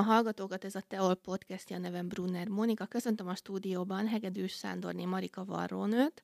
A 0.00 0.02
hallgatókat, 0.02 0.64
ez 0.64 0.74
a 0.74 0.80
Teol 0.80 1.14
podcastja 1.14 1.78
nevem 1.78 2.08
Brunner 2.08 2.48
Mónika. 2.48 2.86
Köszöntöm 2.86 3.28
a 3.28 3.34
stúdióban 3.34 4.06
Hegedűs 4.06 4.52
Sándorné 4.52 5.04
Marika 5.04 5.44
varrónőt. 5.44 6.22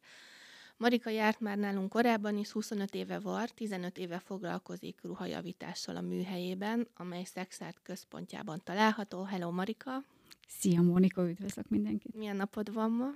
Marika 0.76 1.10
járt 1.10 1.40
már 1.40 1.58
nálunk 1.58 1.88
korábban 1.88 2.36
is, 2.36 2.50
25 2.50 2.94
éve 2.94 3.18
var, 3.18 3.50
15 3.50 3.98
éve 3.98 4.18
foglalkozik 4.18 4.98
ruhajavítással 5.02 5.96
a 5.96 6.00
műhelyében, 6.00 6.88
amely 6.94 7.24
Szexárt 7.24 7.80
központjában 7.82 8.60
található. 8.64 9.22
Hello 9.22 9.50
Marika! 9.50 10.04
Szia 10.48 10.82
Mónika, 10.82 11.28
üdvözlök 11.28 11.68
mindenkit! 11.68 12.14
Milyen 12.14 12.36
napod 12.36 12.72
van 12.72 12.90
ma? 12.90 13.08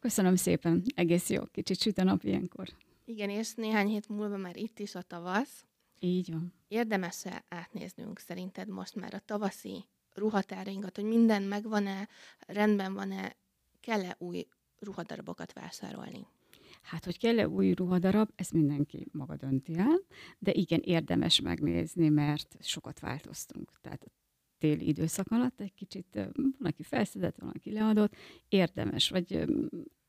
Köszönöm 0.00 0.36
szépen, 0.36 0.82
egész 0.94 1.30
jó, 1.30 1.42
kicsit 1.52 1.80
süt 1.80 1.98
a 1.98 2.04
nap 2.04 2.24
ilyenkor. 2.24 2.68
Igen, 3.04 3.30
és 3.30 3.54
néhány 3.54 3.88
hét 3.88 4.08
múlva 4.08 4.36
már 4.36 4.56
itt 4.56 4.78
is 4.78 4.94
a 4.94 5.02
tavasz. 5.02 5.64
Így 6.02 6.32
van. 6.32 6.52
Érdemes-e 6.68 7.44
átnéznünk 7.48 8.18
szerinted 8.18 8.68
most 8.68 8.94
már 8.94 9.14
a 9.14 9.18
tavaszi 9.18 9.84
ruhatárainkat, 10.14 10.96
hogy 10.96 11.04
minden 11.04 11.42
megvan-e, 11.42 12.08
rendben 12.46 12.94
van-e, 12.94 13.36
kell-e 13.80 14.16
új 14.18 14.46
ruhadarabokat 14.78 15.52
vásárolni? 15.52 16.26
Hát, 16.82 17.04
hogy 17.04 17.18
kell-e 17.18 17.48
új 17.48 17.72
ruhadarab, 17.72 18.30
ezt 18.34 18.52
mindenki 18.52 19.06
maga 19.12 19.36
dönti 19.36 19.78
el, 19.78 20.00
de 20.38 20.52
igen, 20.52 20.80
érdemes 20.80 21.40
megnézni, 21.40 22.08
mert 22.08 22.56
sokat 22.60 23.00
változtunk. 23.00 23.72
Tehát 23.80 24.04
a 24.04 24.10
téli 24.58 24.88
időszak 24.88 25.26
alatt 25.30 25.60
egy 25.60 25.74
kicsit 25.74 26.06
van, 26.32 26.56
aki 26.62 26.82
felszedett, 26.82 27.36
van, 27.38 27.48
aki 27.48 27.72
leadott, 27.72 28.14
érdemes, 28.48 29.08
vagy 29.08 29.44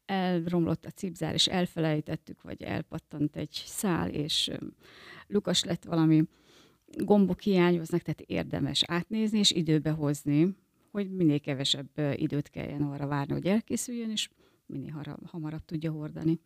elromlott 0.06 0.86
a 0.86 0.90
cipzár, 0.90 1.34
és 1.34 1.48
elfelejtettük, 1.48 2.42
vagy 2.42 2.62
elpattant 2.62 3.36
egy 3.36 3.62
szál, 3.66 4.10
és 4.10 4.52
lukas 5.28 5.64
lett 5.64 5.84
valami, 5.84 6.24
gombok 6.98 7.42
hiányoznak, 7.42 8.02
tehát 8.02 8.22
érdemes 8.22 8.84
átnézni, 8.84 9.40
és 9.40 9.52
időbe 9.52 9.90
hozni, 9.92 10.56
hogy 10.92 11.12
minél 11.12 11.40
kevesebb 11.40 11.90
időt 12.16 12.50
kelljen 12.50 12.82
arra 12.82 13.08
várni, 13.08 13.34
hogy 13.34 13.48
elkészüljön, 13.48 14.10
és 14.10 14.30
minél 14.66 15.18
hamarabb 15.26 15.66
tudja 15.66 15.92
hordani. 15.92 16.40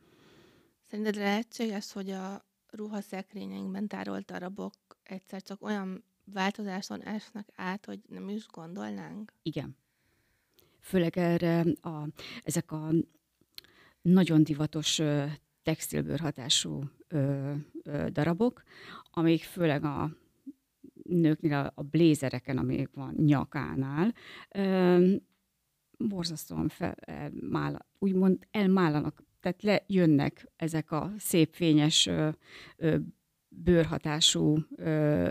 Szerinted 0.83 1.15
lehetséges, 1.15 1.91
hogy 1.91 2.09
a 2.09 2.45
ruhaszekrényeinkben 2.69 3.87
tárolt 3.87 4.25
darabok 4.25 4.73
egyszer 5.03 5.41
csak 5.41 5.63
olyan 5.63 6.03
változáson 6.23 7.03
esnek 7.03 7.49
át, 7.55 7.85
hogy 7.85 7.99
nem 8.07 8.29
is 8.29 8.47
gondolnánk? 8.47 9.33
Igen. 9.41 9.77
Főleg 10.79 11.17
erre 11.17 11.59
a, 11.81 12.07
ezek 12.43 12.71
a 12.71 12.91
nagyon 14.05 14.43
divatos 14.43 15.01
textilbőr 15.63 16.19
hatású 16.19 16.83
darabok, 18.09 18.63
amik 19.11 19.43
főleg 19.43 19.83
a 19.83 20.11
nőknél 21.03 21.71
a, 21.75 21.81
blézereken, 21.81 22.57
amik 22.57 22.89
van 22.93 23.13
nyakánál, 23.17 24.13
borzasztóan 25.97 26.67
fel, 26.67 26.93
elmál, 26.93 27.85
úgymond 27.99 28.47
elmálanak, 28.51 29.23
tehát 29.39 29.63
lejönnek 29.63 30.47
ezek 30.55 30.91
a 30.91 31.13
szép 31.17 31.53
fényes 31.53 32.09
bőrhatású 33.47 34.57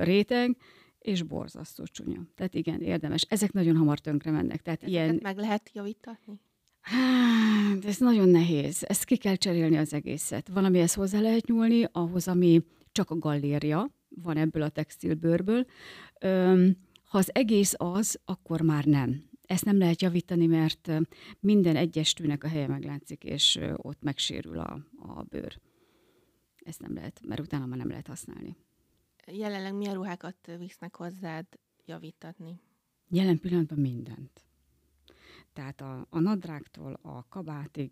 réteg, 0.00 0.56
és 0.98 1.22
borzasztó 1.22 1.84
csúnya. 1.84 2.22
Tehát 2.34 2.54
igen, 2.54 2.80
érdemes. 2.80 3.26
Ezek 3.28 3.52
nagyon 3.52 3.76
hamar 3.76 3.98
tönkre 3.98 4.30
mennek. 4.30 4.62
Tehát 4.62 4.82
Ezeket 4.82 5.06
ilyen... 5.06 5.18
meg 5.22 5.36
lehet 5.36 5.70
javítani? 5.72 6.40
Hát, 6.84 7.84
ez 7.84 7.98
nagyon 7.98 8.28
nehéz. 8.28 8.82
Ezt 8.82 9.04
ki 9.04 9.16
kell 9.16 9.34
cserélni 9.34 9.76
az 9.76 9.92
egészet. 9.92 10.48
Van, 10.48 10.64
amihez 10.64 10.94
hozzá 10.94 11.20
lehet 11.20 11.46
nyúlni, 11.46 11.84
ahhoz, 11.92 12.28
ami 12.28 12.62
csak 12.92 13.10
a 13.10 13.18
galléria, 13.18 13.90
van 14.08 14.36
ebből 14.36 14.62
a 14.62 14.68
textilbőrből. 14.68 15.66
Öm, 16.20 16.76
ha 17.04 17.18
az 17.18 17.34
egész 17.34 17.74
az, 17.76 18.20
akkor 18.24 18.60
már 18.60 18.84
nem. 18.84 19.28
Ezt 19.42 19.64
nem 19.64 19.78
lehet 19.78 20.02
javítani, 20.02 20.46
mert 20.46 20.90
minden 21.40 21.76
egyes 21.76 22.12
tűnek 22.12 22.44
a 22.44 22.48
helye 22.48 22.66
meglátszik, 22.66 23.24
és 23.24 23.60
ott 23.76 24.02
megsérül 24.02 24.58
a, 24.58 24.86
a 24.96 25.22
bőr. 25.22 25.60
Ezt 26.56 26.80
nem 26.80 26.94
lehet, 26.94 27.20
mert 27.26 27.40
utána 27.40 27.66
már 27.66 27.78
nem 27.78 27.88
lehet 27.88 28.06
használni. 28.06 28.56
Jelenleg 29.32 29.74
milyen 29.74 29.94
ruhákat 29.94 30.36
visznek 30.58 30.96
hozzád 30.96 31.46
javítatni? 31.86 32.60
Jelen 33.08 33.40
pillanatban 33.40 33.78
mindent. 33.78 34.44
Tehát 35.54 35.80
a, 35.80 36.06
a 36.10 36.18
nadrágtól 36.18 36.98
a 37.02 37.28
kabátig, 37.28 37.90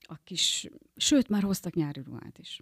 a 0.00 0.16
kis, 0.24 0.68
sőt, 0.96 1.28
már 1.28 1.42
hoztak 1.42 1.74
nyári 1.74 2.02
ruhát 2.02 2.38
is. 2.38 2.60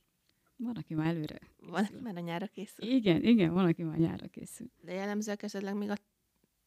Van, 0.57 0.77
aki 0.77 0.95
már 0.95 1.07
előre 1.07 1.39
készül. 1.39 1.71
Van, 1.71 1.85
aki 1.85 2.01
már 2.03 2.17
a 2.17 2.21
nyára 2.21 2.47
készül. 2.47 2.89
Igen, 2.89 3.23
igen, 3.23 3.53
van, 3.53 3.65
aki 3.65 3.83
már 3.83 3.99
nyára 3.99 4.27
készül. 4.27 4.67
De 4.81 4.93
jellemzőek 4.93 5.43
esetleg 5.43 5.77
még 5.77 5.91
a 5.91 5.97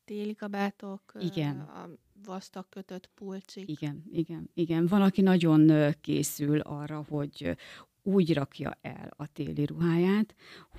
téli 0.05 0.35
kabátok, 0.35 1.11
igen. 1.19 1.59
a 1.59 1.89
vastag 2.25 2.69
kötött 2.69 3.09
pulcsik. 3.13 3.69
Igen, 3.69 4.03
igen, 4.11 4.49
igen. 4.53 4.85
Van, 4.85 5.01
aki 5.01 5.21
nagyon 5.21 5.91
készül 6.01 6.59
arra, 6.59 7.03
hogy 7.09 7.57
úgy 8.01 8.33
rakja 8.33 8.77
el 8.81 9.13
a 9.15 9.27
téli 9.27 9.65
ruháját, 9.65 10.35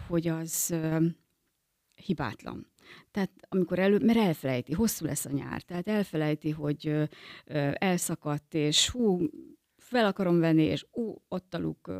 hogy 0.06 0.28
az 0.28 0.75
hibátlan. 2.05 2.66
Tehát 3.11 3.31
amikor 3.49 3.79
elő, 3.79 3.99
mert 3.99 4.19
elfelejti, 4.19 4.73
hosszú 4.73 5.05
lesz 5.05 5.25
a 5.25 5.31
nyár, 5.33 5.63
tehát 5.63 5.89
elfelejti, 5.89 6.51
hogy 6.51 6.89
ö, 6.89 7.05
ö, 7.47 7.71
elszakadt, 7.75 8.55
és 8.55 8.89
hú, 8.89 9.19
fel 9.87 10.07
akarom 10.07 10.39
venni, 10.39 10.63
és 10.63 10.87
ú, 10.91 11.15
ott 11.29 11.55
a 11.55 11.59
luk, 11.59 11.93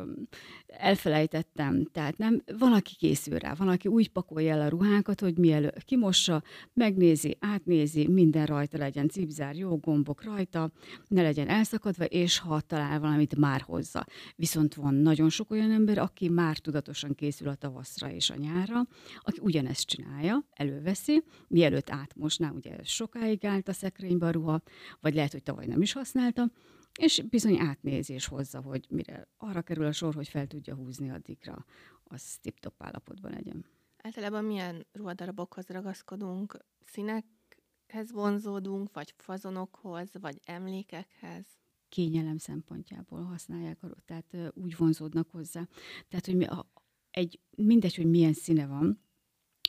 elfelejtettem. 0.67 1.85
Tehát 1.85 2.17
nem, 2.17 2.43
van, 2.57 2.73
aki 2.73 2.95
készül 2.95 3.37
rá, 3.37 3.53
van, 3.53 3.67
aki 3.67 3.87
úgy 3.87 4.09
pakolja 4.09 4.53
el 4.53 4.61
a 4.61 4.67
ruhákat, 4.67 5.19
hogy 5.19 5.37
mielőtt 5.37 5.83
kimossa, 5.83 6.43
megnézi, 6.73 7.37
átnézi, 7.39 8.07
minden 8.07 8.45
rajta 8.45 8.77
legyen, 8.77 9.09
cipzár, 9.09 9.55
jó 9.55 9.77
gombok 9.77 10.23
rajta, 10.23 10.71
ne 11.07 11.21
legyen 11.21 11.47
elszakadva, 11.47 12.05
és 12.05 12.39
ha 12.39 12.61
talál 12.61 12.99
valamit, 12.99 13.35
már 13.35 13.61
hozza. 13.61 14.05
Viszont 14.35 14.73
van 14.73 14.93
nagyon 14.93 15.29
sok 15.29 15.51
olyan 15.51 15.71
ember, 15.71 15.97
aki 15.97 16.29
már 16.29 16.57
tudatosan 16.57 17.15
készül 17.15 17.47
a 17.47 17.55
tavaszra 17.55 18.11
és 18.11 18.29
a 18.29 18.35
nyárra, 18.35 18.87
aki 19.19 19.39
ugyanezt 19.41 19.87
csinálja, 19.87 20.45
előveszi, 20.53 21.23
mielőtt 21.47 21.89
átmosná, 21.89 22.49
ugye 22.49 22.75
sokáig 22.83 23.45
állt 23.45 23.67
a 23.67 23.73
szekrénybe 23.73 24.25
a 24.25 24.31
ruha, 24.31 24.61
vagy 24.99 25.13
lehet, 25.13 25.31
hogy 25.31 25.43
tavaly 25.43 25.65
nem 25.65 25.81
is 25.81 25.93
használta, 25.93 26.51
és 26.97 27.21
bizony 27.29 27.59
átnézés 27.59 28.25
hozza, 28.25 28.61
hogy 28.61 28.85
mire 28.89 29.27
arra 29.37 29.61
kerül 29.61 29.85
a 29.85 29.91
sor, 29.91 30.13
hogy 30.13 30.27
fel 30.27 30.47
tudja 30.47 30.75
húzni 30.75 31.09
addigra, 31.09 31.65
az 32.03 32.37
tip-top 32.37 32.83
állapotban 32.83 33.31
legyen. 33.31 33.65
Általában 33.97 34.45
milyen 34.45 34.85
ruhadarabokhoz 34.91 35.67
ragaszkodunk? 35.67 36.57
Színekhez 36.85 38.11
vonzódunk, 38.11 38.93
vagy 38.93 39.13
fazonokhoz, 39.17 40.09
vagy 40.21 40.39
emlékekhez? 40.43 41.45
Kényelem 41.89 42.37
szempontjából 42.37 43.23
használják, 43.23 43.79
tehát 44.05 44.35
úgy 44.53 44.75
vonzódnak 44.77 45.29
hozzá. 45.29 45.67
Tehát, 46.07 46.25
hogy 46.25 46.35
mi 46.35 46.45
a, 46.45 46.71
egy, 47.11 47.39
mindegy, 47.55 47.95
hogy 47.95 48.09
milyen 48.09 48.33
színe 48.33 48.67
van, 48.67 49.01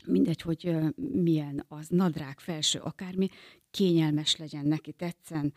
mindegy, 0.09 0.41
hogy 0.41 0.75
milyen 0.97 1.65
az 1.69 1.89
nadrág, 1.89 2.39
felső, 2.39 2.79
akármi, 2.79 3.29
kényelmes 3.71 4.37
legyen 4.37 4.67
neki, 4.67 4.93
tetszen, 4.93 5.53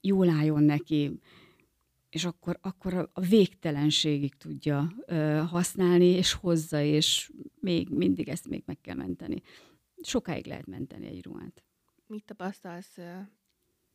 jól 0.00 0.28
álljon 0.28 0.62
neki, 0.62 1.20
és 2.10 2.24
akkor, 2.24 2.58
akkor 2.60 3.10
a 3.12 3.20
végtelenségig 3.20 4.34
tudja 4.34 4.92
használni, 5.48 6.06
és 6.06 6.32
hozza, 6.32 6.80
és 6.80 7.32
még 7.60 7.88
mindig 7.88 8.28
ezt 8.28 8.48
még 8.48 8.62
meg 8.66 8.80
kell 8.80 8.94
menteni. 8.94 9.42
Sokáig 10.02 10.46
lehet 10.46 10.66
menteni 10.66 11.06
egy 11.06 11.24
ruhát. 11.24 11.64
Mit 12.06 12.24
tapasztalsz? 12.24 12.96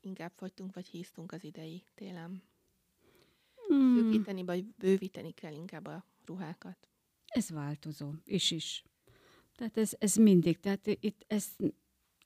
Inkább 0.01 0.31
fogytunk, 0.35 0.73
vagy 0.73 0.87
híztunk 0.87 1.31
az 1.31 1.43
idei 1.43 1.83
télen? 1.95 2.43
Hmm. 3.67 3.97
Szűkíteni, 3.97 4.43
vagy 4.43 4.65
bővíteni 4.65 5.31
kell 5.31 5.53
inkább 5.53 5.85
a 5.85 6.05
ruhákat? 6.25 6.87
Ez 7.25 7.49
változó, 7.49 8.13
és 8.23 8.51
is. 8.51 8.83
Tehát 9.61 9.77
ez, 9.77 9.93
ez 9.97 10.15
mindig, 10.15 10.59
tehát 10.59 10.87
itt 10.87 11.25
ez, 11.27 11.47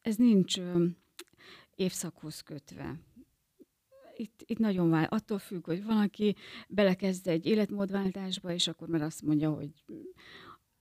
ez 0.01 0.15
nincs 0.15 0.55
évszakhoz 1.75 2.41
kötve. 2.41 2.99
Itt, 4.15 4.43
itt 4.45 4.57
nagyon 4.57 4.89
vál, 4.89 5.03
attól 5.03 5.39
függ, 5.39 5.65
hogy 5.65 5.83
van, 5.83 5.97
aki 5.97 6.35
belekezd 6.67 7.27
egy 7.27 7.45
életmódváltásba, 7.45 8.53
és 8.53 8.67
akkor 8.67 8.87
már 8.87 9.01
azt 9.01 9.21
mondja, 9.21 9.53
hogy 9.53 9.83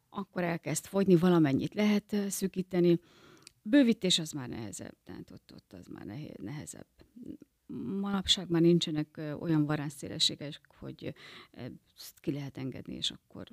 akkor 0.09 0.43
elkezd 0.43 0.87
fogyni, 0.87 1.17
valamennyit 1.17 1.75
lehet 1.75 2.17
szűkíteni. 2.29 3.01
Bővítés 3.63 4.19
az 4.19 4.31
már 4.31 4.49
nehezebb, 4.49 4.97
tehát 5.05 5.31
ott, 5.31 5.53
ott 5.55 5.73
az 5.73 5.87
már 5.87 6.07
nehezebb. 6.37 6.89
Manapság 8.01 8.49
már 8.49 8.63
nincsenek 8.63 9.21
olyan 9.39 9.65
varázsszélességek, 9.65 10.61
hogy 10.79 11.15
ezt 11.97 12.21
ki 12.21 12.33
lehet 12.33 12.57
engedni, 12.57 12.95
és 12.95 13.11
akkor 13.11 13.49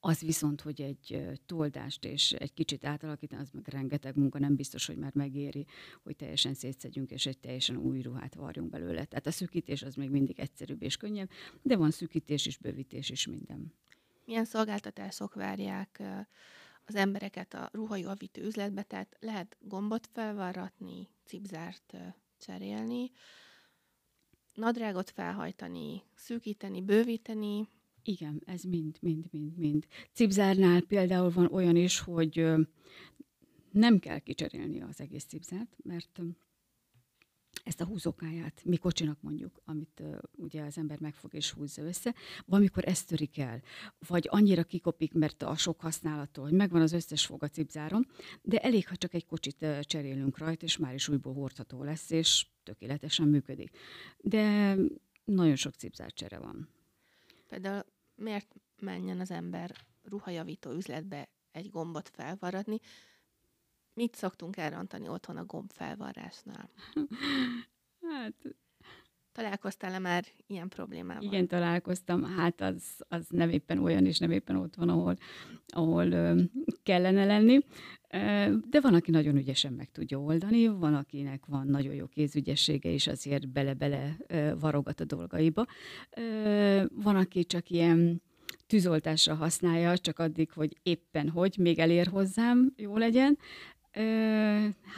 az 0.00 0.20
viszont, 0.20 0.60
hogy 0.60 0.80
egy 0.80 1.38
toldást 1.46 2.04
és 2.04 2.32
egy 2.32 2.54
kicsit 2.54 2.84
átalakítani, 2.84 3.42
az 3.42 3.50
meg 3.50 3.68
rengeteg 3.68 4.16
munka, 4.16 4.38
nem 4.38 4.56
biztos, 4.56 4.86
hogy 4.86 4.96
már 4.96 5.14
megéri, 5.14 5.66
hogy 6.02 6.16
teljesen 6.16 6.54
szétszedjünk, 6.54 7.10
és 7.10 7.26
egy 7.26 7.38
teljesen 7.38 7.76
új 7.76 8.00
ruhát 8.00 8.34
varjunk 8.34 8.70
belőle. 8.70 9.04
Tehát 9.04 9.26
a 9.26 9.30
szűkítés 9.30 9.82
az 9.82 9.94
még 9.94 10.10
mindig 10.10 10.40
egyszerűbb 10.40 10.82
és 10.82 10.96
könnyebb, 10.96 11.30
de 11.62 11.76
van 11.76 11.90
szűkítés 11.90 12.46
is, 12.46 12.56
bővítés 12.56 13.10
is, 13.10 13.26
minden. 13.26 13.72
Milyen 14.24 14.44
szolgáltatások 14.44 15.34
várják 15.34 16.02
az 16.84 16.94
embereket 16.94 17.54
a 17.54 17.68
ruhajavítő 17.72 18.44
üzletbe, 18.44 18.82
tehát 18.82 19.16
lehet 19.20 19.56
gombot 19.60 20.08
felvarratni, 20.12 21.08
cipzárt 21.24 21.96
cserélni, 22.38 23.10
nadrágot 24.54 25.10
felhajtani, 25.10 26.02
szűkíteni, 26.14 26.82
bővíteni. 26.82 27.68
Igen, 28.02 28.42
ez 28.46 28.62
mind, 28.62 28.98
mind, 29.00 29.24
mind, 29.30 29.56
mind. 29.56 29.86
Cipzárnál 30.12 30.80
például 30.80 31.30
van 31.30 31.52
olyan 31.52 31.76
is, 31.76 31.98
hogy 31.98 32.46
nem 33.70 33.98
kell 33.98 34.18
kicserélni 34.18 34.82
az 34.82 35.00
egész 35.00 35.24
cipzárt, 35.24 35.76
mert 35.82 36.20
ezt 37.64 37.80
a 37.80 37.84
húzókáját, 37.84 38.62
mi 38.64 38.76
kocsinak 38.76 39.22
mondjuk, 39.22 39.60
amit 39.64 40.00
uh, 40.00 40.18
ugye 40.36 40.62
az 40.62 40.78
ember 40.78 41.00
megfog 41.00 41.34
és 41.34 41.50
húzza 41.50 41.82
össze, 41.82 42.14
valamikor 42.46 42.84
ezt 42.88 43.08
törik 43.08 43.38
el, 43.38 43.62
vagy 44.06 44.26
annyira 44.30 44.64
kikopik, 44.64 45.12
mert 45.12 45.42
a 45.42 45.56
sok 45.56 45.80
használattól, 45.80 46.44
hogy 46.44 46.52
megvan 46.52 46.82
az 46.82 46.92
összes 46.92 47.26
fog 47.26 47.42
a 47.42 47.48
cipzáron, 47.48 48.06
de 48.42 48.58
elég, 48.58 48.88
ha 48.88 48.96
csak 48.96 49.14
egy 49.14 49.26
kocsit 49.26 49.62
uh, 49.62 49.80
cserélünk 49.80 50.38
rajta, 50.38 50.64
és 50.64 50.76
már 50.76 50.94
is 50.94 51.08
újból 51.08 51.34
hordható 51.34 51.82
lesz, 51.82 52.10
és 52.10 52.46
tökéletesen 52.62 53.28
működik. 53.28 53.70
De 54.18 54.76
nagyon 55.24 55.56
sok 55.56 55.74
cipzárcsere 55.74 56.38
van. 56.38 56.68
Például 57.50 57.84
miért 58.14 58.54
menjen 58.76 59.20
az 59.20 59.30
ember 59.30 59.72
ruhajavító 60.02 60.70
üzletbe 60.70 61.28
egy 61.50 61.70
gombot 61.70 62.08
felvaradni, 62.08 62.80
Mit 63.92 64.14
szoktunk 64.14 64.56
elrontani 64.56 65.08
otthon 65.08 65.36
a 65.36 65.44
gomb 65.44 65.72
felvarrásnál? 65.72 66.70
Hát... 68.02 68.34
Találkoztál-e 69.32 69.98
már 69.98 70.24
ilyen 70.46 70.68
problémával? 70.68 71.22
Igen, 71.22 71.46
találkoztam. 71.46 72.24
Hát 72.24 72.60
az, 72.60 72.82
az 73.08 73.26
nem 73.28 73.50
éppen 73.50 73.78
olyan, 73.78 74.06
és 74.06 74.18
nem 74.18 74.30
éppen 74.30 74.56
ott 74.56 74.74
van, 74.74 74.88
ahol, 74.88 75.16
ahol 75.66 76.10
ö, 76.10 76.42
kellene 76.82 77.24
lenni. 77.24 77.58
De 78.70 78.80
van, 78.80 78.94
aki 78.94 79.10
nagyon 79.10 79.36
ügyesen 79.36 79.72
meg 79.72 79.90
tudja 79.90 80.18
oldani, 80.18 80.66
van, 80.66 80.94
akinek 80.94 81.46
van 81.46 81.66
nagyon 81.66 81.94
jó 81.94 82.06
kézügyessége, 82.06 82.90
és 82.90 83.06
azért 83.06 83.48
bele-bele 83.48 84.16
varogat 84.60 85.00
a 85.00 85.04
dolgaiba. 85.04 85.66
Van, 86.94 87.16
aki 87.16 87.44
csak 87.44 87.70
ilyen 87.70 88.22
tűzoltásra 88.66 89.34
használja, 89.34 89.98
csak 89.98 90.18
addig, 90.18 90.50
hogy 90.52 90.78
éppen 90.82 91.28
hogy, 91.28 91.56
még 91.58 91.78
elér 91.78 92.06
hozzám, 92.06 92.72
jó 92.76 92.96
legyen. 92.96 93.38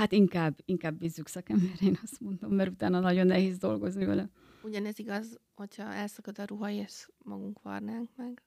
Hát 0.02 0.12
inkább, 0.12 0.58
inkább 0.64 0.99
bízzuk 0.99 1.28
szakember, 1.28 1.70
én 1.81 1.99
azt 2.02 2.20
mondom, 2.20 2.52
mert 2.52 2.70
utána 2.70 3.00
nagyon 3.00 3.26
nehéz 3.26 3.58
dolgozni 3.58 4.04
vele. 4.04 4.28
Ugyanez 4.62 4.99
igaz, 4.99 5.40
hogyha 5.54 5.93
elszakad 5.93 6.38
a 6.38 6.44
ruha, 6.44 6.70
és 6.70 7.08
magunk 7.19 7.62
varnánk 7.62 8.08
meg? 8.16 8.43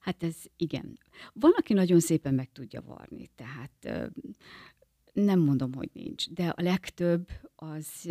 Hát 0.00 0.22
ez 0.22 0.36
igen. 0.56 0.98
Van, 1.32 1.52
aki 1.56 1.72
nagyon 1.72 2.00
szépen 2.00 2.34
meg 2.34 2.52
tudja 2.52 2.82
varni, 2.82 3.30
tehát 3.34 4.12
nem 5.12 5.40
mondom, 5.40 5.74
hogy 5.74 5.90
nincs, 5.92 6.30
de 6.30 6.48
a 6.48 6.62
legtöbb 6.62 7.28
az 7.56 8.10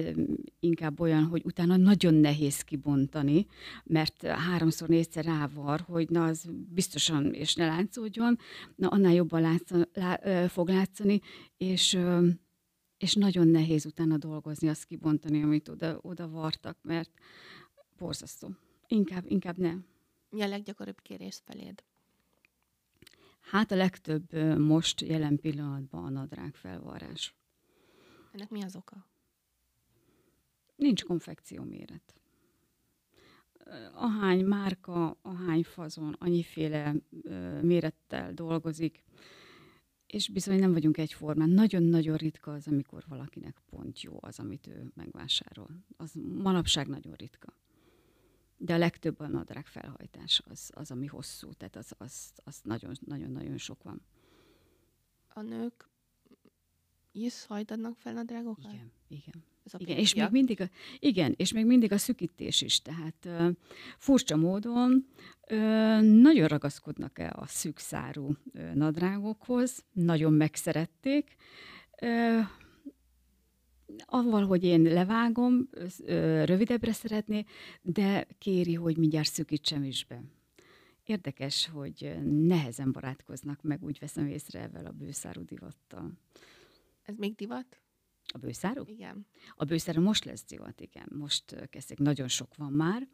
inkább 0.59 1.00
olyan, 1.00 1.24
hogy 1.24 1.41
utána 1.45 1.77
nagyon 1.77 2.13
nehéz 2.13 2.62
kibontani, 2.62 3.45
mert 3.83 4.25
háromszor, 4.25 4.88
négyszer 4.88 5.25
rávar, 5.25 5.80
hogy 5.80 6.09
na 6.09 6.25
az 6.25 6.50
biztosan, 6.69 7.33
és 7.33 7.56
ne 7.56 7.65
látszódjon, 7.65 8.38
na 8.75 8.88
annál 8.88 9.13
jobban 9.13 9.41
látsz, 9.41 9.71
lá, 9.94 10.47
fog 10.47 10.69
látszani, 10.69 11.21
és, 11.57 11.97
és 13.03 13.13
nagyon 13.13 13.47
nehéz 13.47 13.85
utána 13.85 14.17
dolgozni, 14.17 14.67
azt 14.67 14.85
kibontani, 14.85 15.44
amit 15.44 15.67
oda, 15.67 16.00
oda 16.01 16.29
vartak, 16.29 16.77
mert 16.81 17.09
borzasztó. 17.97 18.50
Inkább, 18.88 19.25
inkább 19.27 19.57
nem. 19.57 19.85
Mi 20.29 20.41
a 20.41 20.47
leggyakoribb 20.47 21.01
kérés 21.01 21.41
feléd? 21.45 21.83
Hát 23.39 23.71
a 23.71 23.75
legtöbb 23.75 24.33
most 24.57 25.01
jelen 25.01 25.39
pillanatban 25.39 26.03
a 26.03 26.09
nadrág 26.09 26.55
felvarrás. 26.55 27.35
Ennek 28.31 28.50
mi 28.50 28.63
az 28.63 28.75
oka? 28.75 29.06
Nincs 30.75 31.03
konfekció 31.03 31.63
méret. 31.63 32.15
Ahány 33.94 34.45
márka, 34.45 35.17
ahány 35.21 35.63
fazon, 35.63 36.15
annyiféle 36.19 36.95
mérettel 37.61 38.33
dolgozik, 38.33 39.03
és 40.13 40.30
bizony 40.30 40.60
nem 40.60 40.71
vagyunk 40.71 40.98
egyformán. 40.98 41.50
Nagyon-nagyon 41.50 42.15
ritka 42.15 42.54
az, 42.54 42.68
amikor 42.68 43.04
valakinek 43.07 43.62
pont 43.69 44.01
jó 44.01 44.18
az, 44.19 44.39
amit 44.39 44.68
ő 44.68 44.92
megvásárol. 44.95 45.69
Az 45.98 46.12
manapság 46.38 46.88
nagyon 46.88 47.13
ritka 47.13 47.54
de 48.57 48.74
a 48.74 48.77
legtöbb 48.77 49.19
a 49.19 49.27
nadrág 49.27 49.65
felhajtás 49.65 50.42
az, 50.45 50.71
az 50.75 50.92
ami 50.92 51.06
hosszú, 51.06 51.54
tehát 51.54 51.75
az, 51.75 51.94
az, 51.98 52.31
az 52.44 52.62
nagyon-nagyon 53.06 53.57
sok 53.57 53.83
van. 53.83 54.01
A 55.27 55.42
nők 55.42 55.89
is 57.12 57.45
hajtanak 57.45 57.98
fel 57.98 58.13
nadrágokat? 58.13 58.74
Igen, 58.74 58.92
igen. 59.07 59.44
Igen, 59.77 59.98
és 59.98 60.13
még 60.13 60.27
mindig 60.31 60.62
a, 60.62 60.69
igen, 61.00 61.33
és 61.38 61.54
még 61.54 61.65
mindig 61.65 61.92
a 61.92 61.98
szükítés 61.98 62.62
is, 62.62 62.81
tehát 62.81 63.25
uh, 63.25 63.50
furcsa 63.98 64.36
módon 64.36 65.07
nagyon 66.01 66.48
ragaszkodnak 66.48 67.19
el 67.19 67.31
a 67.31 67.48
szűkszárú 67.48 68.36
nadrágokhoz, 68.74 69.83
nagyon 69.94 70.33
megszerették, 70.33 71.36
uh, 72.01 72.45
avval, 74.06 74.45
hogy 74.45 74.63
én 74.63 74.81
levágom, 74.81 75.69
rövidebbre 76.45 76.92
szeretné, 76.92 77.44
de 77.81 78.27
kéri, 78.38 78.74
hogy 78.74 78.98
mindjárt 78.98 79.31
szükítsem 79.31 79.83
is 79.83 80.06
be. 80.06 80.24
Érdekes, 81.06 81.69
hogy 81.74 82.16
nehezen 82.24 82.92
barátkoznak 82.92 83.62
meg, 83.62 83.83
úgy 83.83 84.00
veszem 84.00 84.27
észre 84.27 84.59
ezzel 84.59 84.86
a 84.86 84.92
bőszárú 84.92 85.44
divattal. 85.45 86.12
Ez 87.04 87.16
még 87.18 87.36
divat? 87.36 87.82
A 88.25 88.37
bőszárú? 88.37 88.83
Igen. 88.85 89.27
A 89.55 89.63
bőszárú 89.63 90.01
most 90.01 90.25
lesz 90.25 90.45
divat, 90.45 90.81
igen. 90.81 91.07
Most 91.15 91.69
kezdik, 91.69 91.97
nagyon 91.97 92.27
sok 92.27 92.55
van 92.55 92.71
már, 92.71 93.07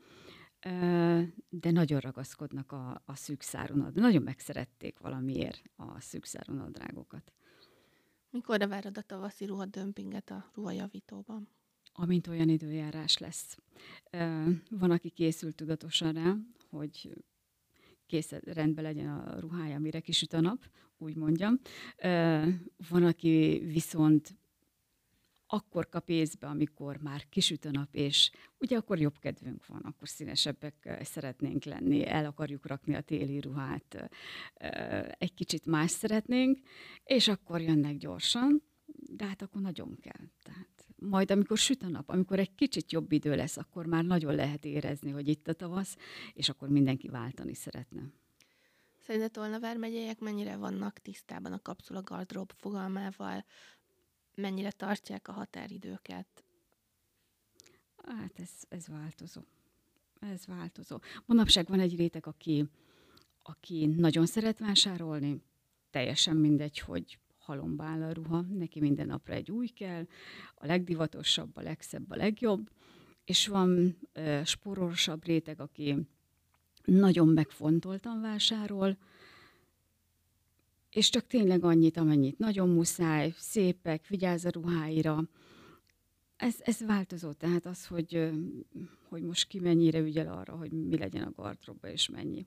de 1.49 1.71
nagyon 1.71 1.99
ragaszkodnak 1.99 2.71
a, 2.71 3.01
a 3.05 3.15
szűkszárú 3.15 3.75
nadrágokat. 3.75 4.01
Nagyon 4.03 4.23
megszerették 4.23 4.99
valamiért 4.99 5.69
a 5.75 5.99
szűkszárú 5.99 6.53
nadrágokat. 6.53 7.33
Mikorra 8.29 8.67
várod 8.67 8.97
a 8.97 9.01
tavaszi 9.01 9.45
ruhadömpinget 9.45 10.29
a 10.29 10.51
ruhajavítóban? 10.53 11.49
Amint 11.93 12.27
olyan 12.27 12.49
időjárás 12.49 13.17
lesz. 13.17 13.57
Van, 14.69 14.91
aki 14.91 15.09
készült 15.09 15.55
tudatosan 15.55 16.13
rá, 16.13 16.35
hogy 16.69 17.23
kész 18.05 18.31
rendben 18.31 18.83
legyen 18.83 19.09
a 19.09 19.39
ruhája, 19.39 19.79
mire 19.79 19.99
kisüt 19.99 20.33
a 20.33 20.39
nap, 20.39 20.69
úgy 20.97 21.15
mondjam. 21.15 21.59
Van, 22.89 23.03
aki 23.03 23.61
viszont 23.65 24.38
akkor 25.51 25.89
kap 25.89 26.09
észbe, 26.09 26.47
amikor 26.47 26.97
már 26.97 27.29
kisüt 27.29 27.65
a 27.65 27.71
nap, 27.71 27.95
és 27.95 28.31
ugye 28.57 28.77
akkor 28.77 28.99
jobb 28.99 29.19
kedvünk 29.19 29.65
van, 29.65 29.81
akkor 29.81 30.07
színesebbek 30.07 30.99
szeretnénk 31.03 31.63
lenni, 31.63 32.07
el 32.07 32.25
akarjuk 32.25 32.67
rakni 32.67 32.95
a 32.95 33.01
téli 33.01 33.39
ruhát, 33.39 34.09
egy 35.17 35.33
kicsit 35.33 35.65
más 35.65 35.91
szeretnénk, 35.91 36.59
és 37.03 37.27
akkor 37.27 37.61
jönnek 37.61 37.97
gyorsan, 37.97 38.63
de 39.11 39.25
hát 39.25 39.41
akkor 39.41 39.61
nagyon 39.61 39.97
kell. 40.01 40.25
Tehát 40.43 40.85
majd 40.95 41.31
amikor 41.31 41.57
süt 41.57 41.83
a 41.83 41.87
nap, 41.87 42.09
amikor 42.09 42.39
egy 42.39 42.55
kicsit 42.55 42.91
jobb 42.91 43.11
idő 43.11 43.35
lesz, 43.35 43.57
akkor 43.57 43.85
már 43.85 44.03
nagyon 44.03 44.35
lehet 44.35 44.65
érezni, 44.65 45.11
hogy 45.11 45.27
itt 45.27 45.47
a 45.47 45.53
tavasz, 45.53 45.97
és 46.33 46.49
akkor 46.49 46.69
mindenki 46.69 47.07
váltani 47.07 47.53
szeretne. 47.53 48.01
Szerinted 48.97 49.31
Tolna 49.31 49.59
vármegyeiek 49.59 50.19
mennyire 50.19 50.55
vannak 50.55 50.99
tisztában 50.99 51.53
a 51.53 51.61
kapszula 51.61 52.01
gardrób 52.01 52.51
fogalmával, 52.57 53.45
mennyire 54.39 54.71
tartják 54.71 55.27
a 55.27 55.31
határidőket? 55.31 56.43
Hát 58.05 58.39
ez, 58.39 58.49
ez 58.69 58.87
változó. 58.87 59.41
Ez 60.19 60.45
változó. 60.45 60.99
Manapság 61.25 61.67
van 61.67 61.79
egy 61.79 61.95
réteg, 61.95 62.27
aki, 62.27 62.69
aki 63.41 63.85
nagyon 63.85 64.25
szeret 64.25 64.59
vásárolni, 64.59 65.41
teljesen 65.89 66.35
mindegy, 66.35 66.79
hogy 66.79 67.19
halomba 67.37 67.83
áll 67.83 68.01
a 68.01 68.11
ruha, 68.11 68.41
neki 68.41 68.79
minden 68.79 69.07
napra 69.07 69.33
egy 69.33 69.51
új 69.51 69.67
kell, 69.67 70.07
a 70.55 70.65
legdivatosabb, 70.65 71.57
a 71.57 71.61
legszebb, 71.61 72.11
a 72.11 72.15
legjobb, 72.15 72.69
és 73.25 73.47
van 73.47 73.97
uh, 74.15 74.43
spórorosabb 74.43 75.25
réteg, 75.25 75.59
aki 75.59 76.07
nagyon 76.83 77.27
megfontoltan 77.27 78.21
vásárol, 78.21 78.97
és 80.99 81.09
csak 81.09 81.27
tényleg 81.27 81.63
annyit, 81.63 81.97
amennyit 81.97 82.37
nagyon 82.37 82.69
muszáj, 82.69 83.33
szépek, 83.37 84.07
vigyáz 84.07 84.45
a 84.45 84.49
ruháira. 84.49 85.23
Ez, 86.35 86.55
ez 86.59 86.85
változó, 86.85 87.31
tehát 87.31 87.65
az, 87.65 87.87
hogy, 87.87 88.31
hogy 89.09 89.23
most 89.23 89.47
ki 89.47 89.59
mennyire 89.59 89.99
ügyel 89.99 90.33
arra, 90.33 90.55
hogy 90.55 90.71
mi 90.71 90.97
legyen 90.97 91.23
a 91.23 91.31
gardróba 91.31 91.87
és 91.87 92.09
mennyi. 92.09 92.45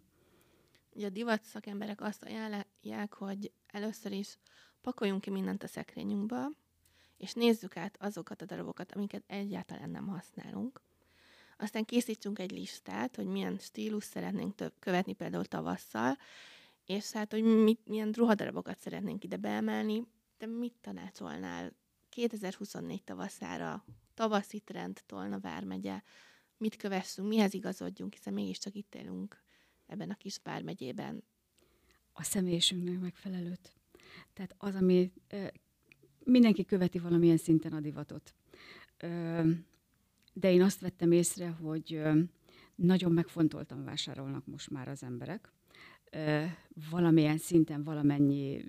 Ugye 0.90 1.06
a 1.06 1.10
divat 1.10 1.42
szakemberek 1.42 2.00
azt 2.00 2.22
ajánlják, 2.22 3.14
hogy 3.14 3.52
először 3.66 4.12
is 4.12 4.38
pakoljunk 4.80 5.20
ki 5.20 5.30
mindent 5.30 5.62
a 5.62 5.66
szekrényünkbe, 5.66 6.50
és 7.16 7.32
nézzük 7.32 7.76
át 7.76 7.96
azokat 8.00 8.42
a 8.42 8.44
darabokat, 8.44 8.92
amiket 8.92 9.24
egyáltalán 9.26 9.90
nem 9.90 10.06
használunk. 10.06 10.80
Aztán 11.58 11.84
készítsünk 11.84 12.38
egy 12.38 12.50
listát, 12.50 13.16
hogy 13.16 13.26
milyen 13.26 13.58
stílus 13.58 14.04
szeretnénk 14.04 14.54
követni 14.78 15.12
például 15.12 15.44
tavasszal, 15.44 16.16
És 16.86 17.10
hát, 17.10 17.32
hogy 17.32 17.42
mit, 17.42 17.86
milyen 17.86 18.10
ruhadarabokat 18.12 18.80
szeretnénk 18.80 19.24
ide 19.24 19.36
beemelni, 19.36 20.06
te 20.36 20.46
mit 20.46 20.74
tanácsolnál 20.80 21.72
2024 22.08 23.04
tavaszára, 23.04 23.84
tavaszi 24.14 24.60
trend 24.60 25.02
Tolna 25.06 25.40
vármegye, 25.40 26.02
mit 26.56 26.76
kövessünk, 26.76 27.28
mihez 27.28 27.54
igazodjunk, 27.54 28.12
hiszen 28.12 28.32
mégiscsak 28.32 28.74
itt 28.74 28.94
élünk 28.94 29.42
ebben 29.86 30.10
a 30.10 30.14
kis 30.14 30.40
vármegyében. 30.42 31.24
A 32.12 32.22
személyisünknek 32.22 33.00
megfelelőt. 33.00 33.72
Tehát 34.32 34.54
az, 34.58 34.74
ami 34.74 35.12
mindenki 36.24 36.64
követi 36.64 36.98
valamilyen 36.98 37.36
szinten 37.36 37.72
a 37.72 37.80
divatot. 37.80 38.34
De 40.32 40.52
én 40.52 40.62
azt 40.62 40.80
vettem 40.80 41.12
észre, 41.12 41.48
hogy 41.48 42.02
nagyon 42.74 43.12
megfontoltan 43.12 43.84
vásárolnak 43.84 44.46
most 44.46 44.70
már 44.70 44.88
az 44.88 45.02
emberek. 45.02 45.52
Valamilyen 46.90 47.38
szinten 47.38 47.82
valamennyi, 47.82 48.64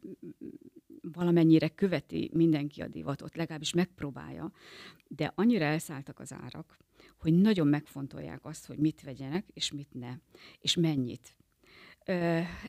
valamennyire 1.01 1.67
követi 1.67 2.29
mindenki 2.33 2.81
a 2.81 2.88
divatot, 2.88 3.35
legalábbis 3.35 3.73
megpróbálja, 3.73 4.51
de 5.07 5.31
annyira 5.35 5.65
elszálltak 5.65 6.19
az 6.19 6.33
árak, 6.33 6.77
hogy 7.17 7.33
nagyon 7.33 7.67
megfontolják 7.67 8.45
azt, 8.45 8.65
hogy 8.65 8.77
mit 8.77 9.01
vegyenek, 9.01 9.45
és 9.53 9.71
mit 9.71 9.93
ne, 9.93 10.15
és 10.59 10.75
mennyit. 10.75 11.35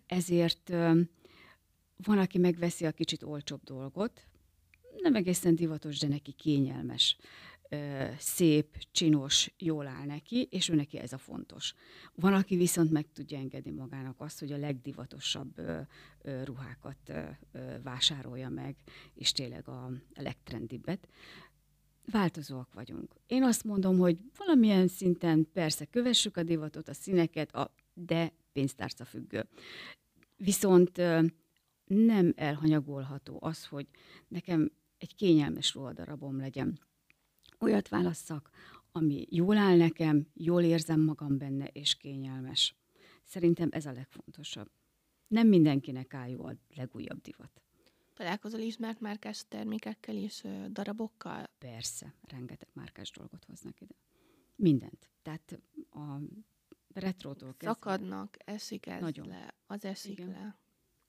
Ezért 0.06 0.68
van, 1.96 2.18
aki 2.18 2.38
megveszi 2.38 2.86
a 2.86 2.92
kicsit 2.92 3.22
olcsóbb 3.22 3.62
dolgot, 3.62 4.26
nem 5.02 5.14
egészen 5.14 5.54
divatos, 5.54 5.98
de 5.98 6.08
neki 6.08 6.32
kényelmes, 6.32 7.16
szép, 8.18 8.76
csinos, 8.92 9.52
jól 9.58 9.86
áll 9.86 10.06
neki, 10.06 10.48
és 10.50 10.68
ő 10.68 10.74
neki 10.74 10.98
ez 10.98 11.12
a 11.12 11.18
fontos. 11.18 11.74
Van, 12.14 12.34
aki 12.34 12.56
viszont 12.56 12.90
meg 12.90 13.06
tudja 13.12 13.38
engedni 13.38 13.70
magának 13.70 14.20
azt, 14.20 14.38
hogy 14.38 14.52
a 14.52 14.56
legdivatosabb 14.56 15.60
ruhákat 16.44 17.12
vásárolja 17.82 18.48
meg, 18.48 18.76
és 19.14 19.32
tényleg 19.32 19.68
a 19.68 19.90
legtrendibbet. 20.14 21.08
Változóak 22.10 22.72
vagyunk. 22.72 23.14
Én 23.26 23.42
azt 23.42 23.64
mondom, 23.64 23.98
hogy 23.98 24.18
valamilyen 24.36 24.88
szinten 24.88 25.48
persze 25.52 25.84
kövessük 25.84 26.36
a 26.36 26.42
divatot, 26.42 26.88
a 26.88 26.94
színeket, 26.94 27.54
a, 27.54 27.74
de 27.94 28.32
pénztárca 28.52 29.04
függő. 29.04 29.48
Viszont 30.36 30.96
nem 31.84 32.32
elhanyagolható 32.36 33.38
az, 33.40 33.66
hogy 33.66 33.86
nekem 34.28 34.72
egy 34.98 35.14
kényelmes 35.14 35.74
ruhadarabom 35.74 36.38
legyen. 36.38 36.80
Olyat 37.58 37.88
válasszak, 37.88 38.50
ami 38.92 39.26
jól 39.30 39.56
áll 39.56 39.76
nekem, 39.76 40.26
jól 40.34 40.62
érzem 40.62 41.00
magam 41.00 41.38
benne, 41.38 41.66
és 41.66 41.96
kényelmes. 41.96 42.74
Szerintem 43.24 43.68
ez 43.72 43.86
a 43.86 43.92
legfontosabb. 43.92 44.70
Nem 45.26 45.48
mindenkinek 45.48 46.14
áll 46.14 46.28
jó 46.28 46.44
a 46.46 46.56
legújabb 46.74 47.20
divat. 47.20 47.62
Találkozol 48.14 48.60
ismert 48.60 49.00
márkás 49.00 49.44
termékekkel 49.48 50.16
és 50.16 50.46
darabokkal? 50.70 51.50
Persze, 51.58 52.14
rengeteg 52.22 52.68
márkás 52.72 53.10
dolgot 53.10 53.44
hoznak 53.44 53.80
ide. 53.80 53.94
Mindent. 54.56 55.10
Tehát 55.22 55.60
a 55.90 56.18
retrótól 56.88 57.54
kezdve. 57.56 57.66
Szakadnak, 57.66 58.36
esik 58.44 58.86
ez 58.86 59.00
Nagyon. 59.00 59.28
le, 59.28 59.54
az 59.66 59.84
esik 59.84 60.18
Igen. 60.18 60.28
le. 60.28 60.58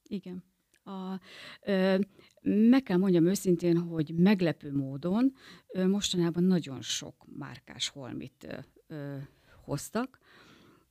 Igen. 0.03 0.43
A, 0.85 1.19
ö, 1.61 1.97
meg 2.41 2.83
kell 2.83 2.97
mondjam 2.97 3.25
őszintén, 3.25 3.77
hogy 3.77 4.13
meglepő 4.15 4.73
módon 4.75 5.33
ö, 5.67 5.87
mostanában 5.87 6.43
nagyon 6.43 6.81
sok 6.81 7.25
márkás 7.37 7.89
holmit 7.89 8.43
ö, 8.43 8.57
ö, 8.87 9.17
hoztak, 9.63 10.19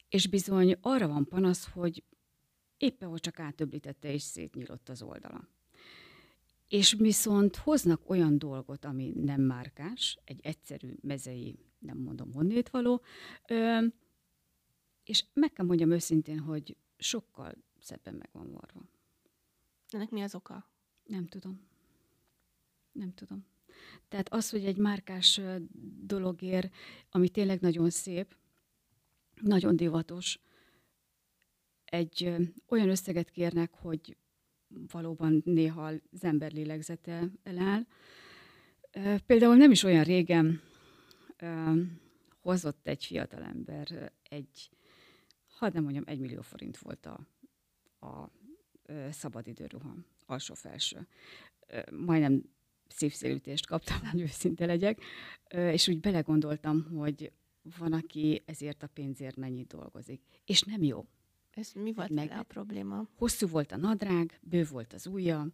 és 0.09 0.27
bizony 0.27 0.77
arra 0.81 1.09
van 1.09 1.29
panasz, 1.29 1.69
hogy 1.69 2.05
éppen 2.77 3.09
hogy 3.09 3.21
csak 3.21 3.39
átöblítette 3.41 4.13
és 4.13 4.23
szétnyílott 4.23 4.89
az 4.89 5.03
oldala. 5.03 5.49
És 6.69 6.93
viszont 6.93 7.57
hoznak 7.57 8.11
olyan 8.11 8.39
dolgot, 8.39 8.85
ami 8.85 9.13
nem 9.17 9.41
márkás, 9.41 10.19
egy 10.25 10.41
egyszerű 10.43 10.95
mezei, 11.01 11.59
nem 11.79 11.99
mondom 11.99 12.33
honnét 12.33 12.69
való, 12.69 13.03
ö, 13.49 13.87
és 15.05 15.25
meg 15.33 15.53
kell 15.53 15.67
mondjam 15.67 15.91
őszintén, 15.91 16.39
hogy 16.39 16.77
sokkal 16.97 17.55
szebben 17.81 18.15
meg 18.15 18.29
van 18.33 18.51
varva. 18.51 18.94
Ennek 19.95 20.11
mi 20.11 20.23
az 20.23 20.35
oka? 20.35 20.71
Nem 21.05 21.27
tudom. 21.27 21.61
Nem 22.93 23.15
tudom. 23.15 23.47
Tehát 24.09 24.33
az, 24.33 24.51
hogy 24.51 24.65
egy 24.65 24.77
márkás 24.77 25.41
dologért, 26.01 26.75
ami 27.11 27.29
tényleg 27.29 27.61
nagyon 27.61 27.91
szép, 27.91 28.37
nagyon 29.41 29.77
divatos, 29.77 30.39
egy 31.85 32.37
olyan 32.69 32.89
összeget 32.89 33.31
kérnek, 33.31 33.75
hogy 33.75 34.17
valóban 34.69 35.43
néha 35.45 35.85
az 35.87 36.25
ember 36.25 36.53
lélegzete 36.53 37.31
eláll. 37.43 37.87
Például 39.27 39.57
nem 39.57 39.71
is 39.71 39.83
olyan 39.83 40.05
régen 40.05 40.61
hozott 42.41 42.87
egy 42.87 43.05
fiatalember 43.05 44.13
egy, 44.23 44.71
hadd 45.47 45.73
nem 45.73 45.83
mondjam, 45.83 46.05
egy 46.07 46.19
millió 46.19 46.41
forint 46.41 46.79
volt 46.79 47.07
a, 47.07 47.27
a 48.07 48.31
szabadidőruha, 49.11 49.95
alsó-felső. 50.27 51.07
Majdnem 51.91 52.43
szívszélütést 52.89 53.67
kaptam, 53.67 53.99
hogy 54.11 54.21
őszinte 54.21 54.67
legyek, 54.67 54.99
és 55.49 55.89
úgy 55.89 56.01
belegondoltam, 56.01 56.85
hogy 56.97 57.33
van, 57.79 57.93
aki 57.93 58.43
ezért 58.47 58.83
a 58.83 58.87
pénzért 58.87 59.37
mennyit 59.37 59.67
dolgozik. 59.67 60.21
És 60.45 60.63
nem 60.63 60.83
jó. 60.83 61.07
Ez 61.51 61.73
mi 61.73 61.93
volt 61.93 62.11
Meg, 62.11 62.31
a 62.31 62.43
probléma? 62.43 63.09
Hosszú 63.17 63.47
volt 63.47 63.73
a 63.73 63.77
nadrág, 63.77 64.39
bő 64.43 64.65
volt 64.65 64.93
az 64.93 65.07
ujja, 65.07 65.49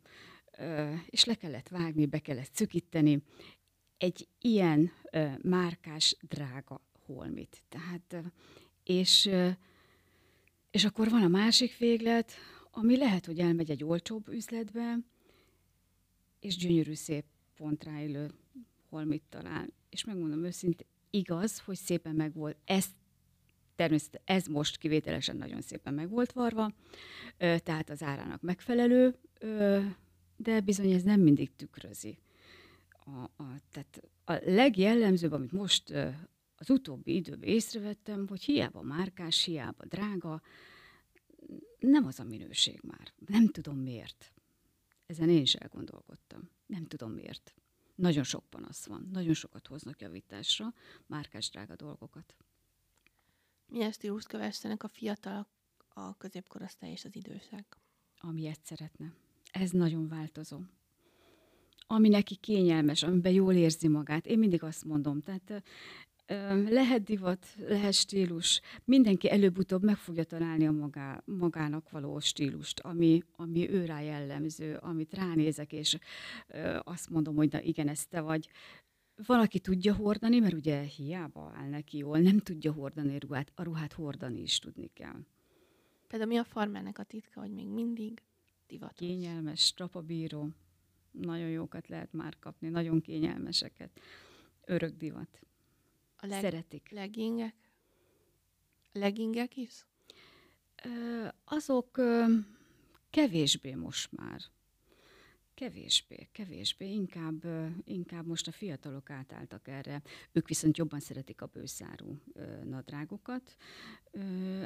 és 1.07 1.25
le 1.25 1.35
kellett 1.35 1.69
vágni, 1.69 2.07
be 2.07 2.19
kellett 2.19 2.55
szükíteni. 2.55 3.23
Egy 3.99 4.29
ilyen 4.41 4.93
márkás, 5.43 6.17
drága 6.21 6.81
holmit. 7.07 7.63
Tehát, 7.69 8.33
és, 8.85 9.31
és 10.71 10.85
akkor 10.85 11.11
van 11.11 11.23
a 11.23 11.29
másik 11.29 11.77
véglet, 11.77 12.33
ami 12.71 12.97
lehet, 12.97 13.27
hogy 13.27 13.39
elmegy 13.39 13.71
egy 13.71 13.85
olcsóbb 13.85 14.29
üzletbe, 14.29 14.99
és 16.41 16.57
gyönyörű 16.57 16.95
szép 16.95 17.25
pontráillő 17.57 18.31
holmit 18.89 19.23
talál. 19.29 19.67
És 19.89 20.05
megmondom 20.05 20.45
őszintén, 20.45 20.87
igaz, 21.11 21.59
hogy 21.59 21.77
szépen 21.77 22.15
meg 22.15 22.35
volt, 22.35 22.57
ez 22.65 22.87
természetesen 23.75 24.23
ez 24.25 24.47
most 24.47 24.77
kivételesen 24.77 25.37
nagyon 25.37 25.61
szépen 25.61 25.95
meg 25.95 26.09
volt 26.09 26.33
varva, 26.33 26.73
tehát 27.37 27.91
az 27.91 28.03
árának 28.03 28.41
megfelelő, 28.41 29.15
de 30.37 30.61
bizony 30.61 30.91
ez 30.91 31.03
nem 31.03 31.21
mindig 31.21 31.57
tükrözi. 31.57 32.19
A, 32.91 33.43
a, 33.43 33.61
tehát 33.71 34.03
a 34.25 34.51
legjellemzőbb, 34.51 35.33
amit 35.33 35.53
most 35.53 35.91
az 36.57 36.71
utóbbi 36.71 37.15
időben 37.15 37.49
észrevettem, 37.49 38.29
hogy 38.29 38.43
hiába 38.43 38.83
márkás, 38.83 39.45
hiába 39.45 39.85
drága, 39.85 40.43
nem 41.81 42.07
az 42.07 42.21
a 42.21 42.25
minőség 42.25 42.81
már. 42.83 43.13
Nem 43.27 43.49
tudom 43.49 43.79
miért. 43.79 44.33
Ezen 45.07 45.29
én 45.29 45.41
is 45.41 45.55
elgondolkodtam. 45.55 46.51
Nem 46.67 46.87
tudom 46.87 47.13
miért. 47.13 47.55
Nagyon 47.95 48.23
sok 48.23 48.45
panasz 48.51 48.87
van. 48.87 49.09
Nagyon 49.13 49.35
sokat 49.35 49.67
hoznak 49.67 50.01
javításra, 50.01 50.75
márkás 51.07 51.51
drága 51.51 51.77
dolgokat. 51.77 52.35
Milyen 53.67 53.93
stílust 53.93 54.27
kövessenek 54.27 54.83
a 54.83 54.89
fiatal, 54.89 55.47
a 55.89 56.17
középkorosztály 56.17 56.91
és 56.91 57.05
az 57.05 57.17
idősek? 57.17 57.77
Amilyet 58.19 58.65
szeretne. 58.65 59.13
Ez 59.51 59.71
nagyon 59.71 60.09
változó. 60.09 60.61
Ami 61.87 62.09
neki 62.09 62.37
kényelmes, 62.37 63.03
amiben 63.03 63.33
jól 63.33 63.55
érzi 63.55 63.89
magát. 63.89 64.27
Én 64.27 64.39
mindig 64.39 64.63
azt 64.63 64.85
mondom, 64.85 65.21
tehát 65.21 65.63
lehet 66.69 67.03
divat, 67.03 67.47
lehet 67.59 67.93
stílus, 67.93 68.61
mindenki 68.85 69.31
előbb-utóbb 69.31 69.83
meg 69.83 69.97
fogja 69.97 70.25
találni 70.25 70.67
a 70.67 70.71
magá, 70.71 71.23
magának 71.25 71.91
való 71.91 72.19
stílust, 72.21 72.81
ami, 72.81 73.23
ami 73.37 73.71
ő 73.71 73.85
rá 73.85 74.01
jellemző, 74.01 74.75
amit 74.75 75.15
ránézek, 75.15 75.73
és 75.73 75.99
azt 76.83 77.11
mondom, 77.11 77.37
hogy 77.37 77.53
na 77.53 77.61
igen, 77.61 77.89
ez 77.89 78.07
te 78.07 78.21
vagy. 78.21 78.49
Valaki 79.27 79.59
tudja 79.59 79.95
hordani, 79.95 80.39
mert 80.39 80.55
ugye 80.55 80.81
hiába 80.81 81.53
áll 81.57 81.69
neki 81.69 81.97
jól, 81.97 82.19
nem 82.19 82.39
tudja 82.39 82.73
hordani 82.73 83.15
a 83.15 83.19
ruhát, 83.19 83.53
a 83.55 83.63
ruhát 83.63 83.93
hordani 83.93 84.41
is 84.41 84.59
tudni 84.59 84.91
kell. 84.93 85.21
Például 86.07 86.31
mi 86.31 86.37
a 86.37 86.45
farmernek 86.45 86.99
a 86.99 87.03
titka, 87.03 87.41
hogy 87.41 87.53
még 87.53 87.69
mindig 87.69 88.23
divatos? 88.67 89.09
Kényelmes, 89.09 89.65
strapabíró, 89.65 90.49
nagyon 91.11 91.49
jókat 91.49 91.89
lehet 91.89 92.13
már 92.13 92.39
kapni, 92.39 92.69
nagyon 92.69 93.01
kényelmeseket. 93.01 94.01
Örök 94.65 94.97
divat. 94.97 95.41
A 96.23 96.27
leg- 96.27 96.41
Szeretik. 96.41 96.91
Leggingek? 96.91 97.55
Leggingek 98.93 99.57
is? 99.57 99.87
Azok 101.45 102.01
kevésbé 103.11 103.75
most 103.75 104.13
már. 104.13 104.41
Kevésbé, 105.55 106.29
kevésbé, 106.33 106.93
inkább, 106.93 107.45
inkább 107.85 108.27
most 108.27 108.49
a 108.49 108.53
fiatalok 108.53 109.11
átálltak 109.11 109.69
erre. 109.69 110.03
Ők 110.33 110.49
viszont 110.49 110.77
jobban 110.77 111.01
szeretik 111.01 111.43
a 111.43 111.47
bőszárú 111.47 112.23
nadrágokat. 112.65 113.57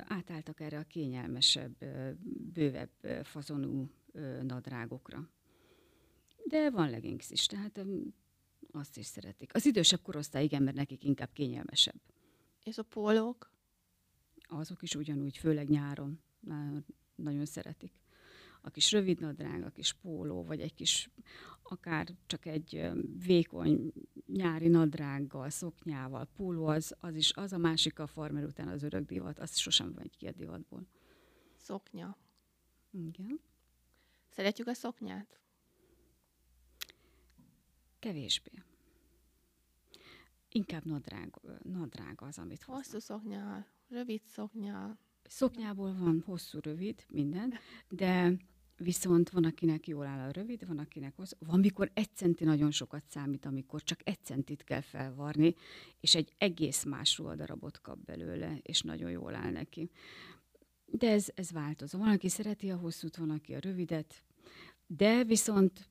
Átálltak 0.04 0.60
erre 0.60 0.78
a 0.78 0.84
kényelmesebb, 0.84 1.84
bővebb 2.52 2.90
fazonú 3.22 3.90
nadrágokra. 4.42 5.30
De 6.44 6.70
van 6.70 6.90
leggings 6.90 7.30
is, 7.30 7.46
tehát 7.46 7.80
azt 8.74 8.96
is 8.96 9.06
szeretik. 9.06 9.54
Az 9.54 9.66
idősebb 9.66 10.02
korosztály 10.02 10.44
igen, 10.44 10.62
mert 10.62 10.76
nekik 10.76 11.04
inkább 11.04 11.32
kényelmesebb. 11.32 12.00
És 12.62 12.78
a 12.78 12.82
pólók? 12.82 13.52
Azok 14.48 14.82
is 14.82 14.94
ugyanúgy, 14.94 15.36
főleg 15.36 15.68
nyáron. 15.68 16.20
Nagyon 17.14 17.46
szeretik 17.46 17.92
a 18.64 18.70
kis 18.70 18.92
rövid 18.92 19.20
nadrág, 19.20 19.62
a 19.62 19.70
kis 19.70 19.92
póló, 19.92 20.44
vagy 20.44 20.60
egy 20.60 20.74
kis, 20.74 21.10
akár 21.62 22.14
csak 22.26 22.46
egy 22.46 22.90
vékony 23.26 23.92
nyári 24.26 24.68
nadrággal, 24.68 25.50
szoknyával, 25.50 26.28
póló, 26.36 26.66
az, 26.66 26.94
az 27.00 27.14
is, 27.14 27.32
az 27.32 27.52
a 27.52 27.58
másik 27.58 27.98
a 27.98 28.06
farmer 28.06 28.44
után 28.44 28.68
az 28.68 28.82
örök 28.82 29.06
divat, 29.06 29.38
az 29.38 29.56
sosem 29.56 29.88
megy 29.88 30.16
ki 30.16 30.26
a 30.26 30.32
divatból. 30.32 30.86
Szoknya. 31.56 32.16
Igen. 32.90 33.40
Szeretjük 34.30 34.66
a 34.66 34.74
szoknyát? 34.74 35.40
Kevésbé. 38.04 38.50
Inkább 40.48 40.84
nadrág, 40.84 41.40
nadrág 41.62 42.20
az, 42.22 42.38
amit 42.38 42.62
hoznak. 42.62 42.84
Hosszú 42.84 42.98
szoknya, 42.98 43.66
rövid 43.88 44.22
szoknya. 44.26 44.98
Szoknyából 45.22 45.94
van 45.94 46.22
hosszú, 46.26 46.58
rövid, 46.62 47.04
minden, 47.08 47.54
de 47.88 48.36
Viszont 48.76 49.30
van, 49.30 49.44
akinek 49.44 49.86
jól 49.86 50.06
áll 50.06 50.28
a 50.28 50.30
rövid, 50.30 50.66
van, 50.66 50.78
akinek 50.78 51.18
az. 51.18 51.36
Van, 51.38 51.60
mikor 51.60 51.90
egy 51.94 52.14
centi 52.14 52.44
nagyon 52.44 52.70
sokat 52.70 53.02
számít, 53.08 53.46
amikor 53.46 53.82
csak 53.82 54.00
egy 54.04 54.22
centit 54.22 54.64
kell 54.64 54.80
felvarni, 54.80 55.54
és 56.00 56.14
egy 56.14 56.34
egész 56.38 56.84
más 56.84 57.18
ruhadarabot 57.18 57.80
kap 57.80 57.98
belőle, 57.98 58.58
és 58.62 58.80
nagyon 58.80 59.10
jól 59.10 59.34
áll 59.34 59.50
neki. 59.50 59.90
De 60.86 61.10
ez, 61.10 61.28
ez 61.34 61.50
változó. 61.50 61.98
Van, 61.98 62.08
aki 62.08 62.28
szereti 62.28 62.70
a 62.70 62.76
hosszút, 62.76 63.16
van, 63.16 63.30
aki 63.30 63.54
a 63.54 63.58
rövidet, 63.58 64.22
de 64.86 65.24
viszont 65.24 65.88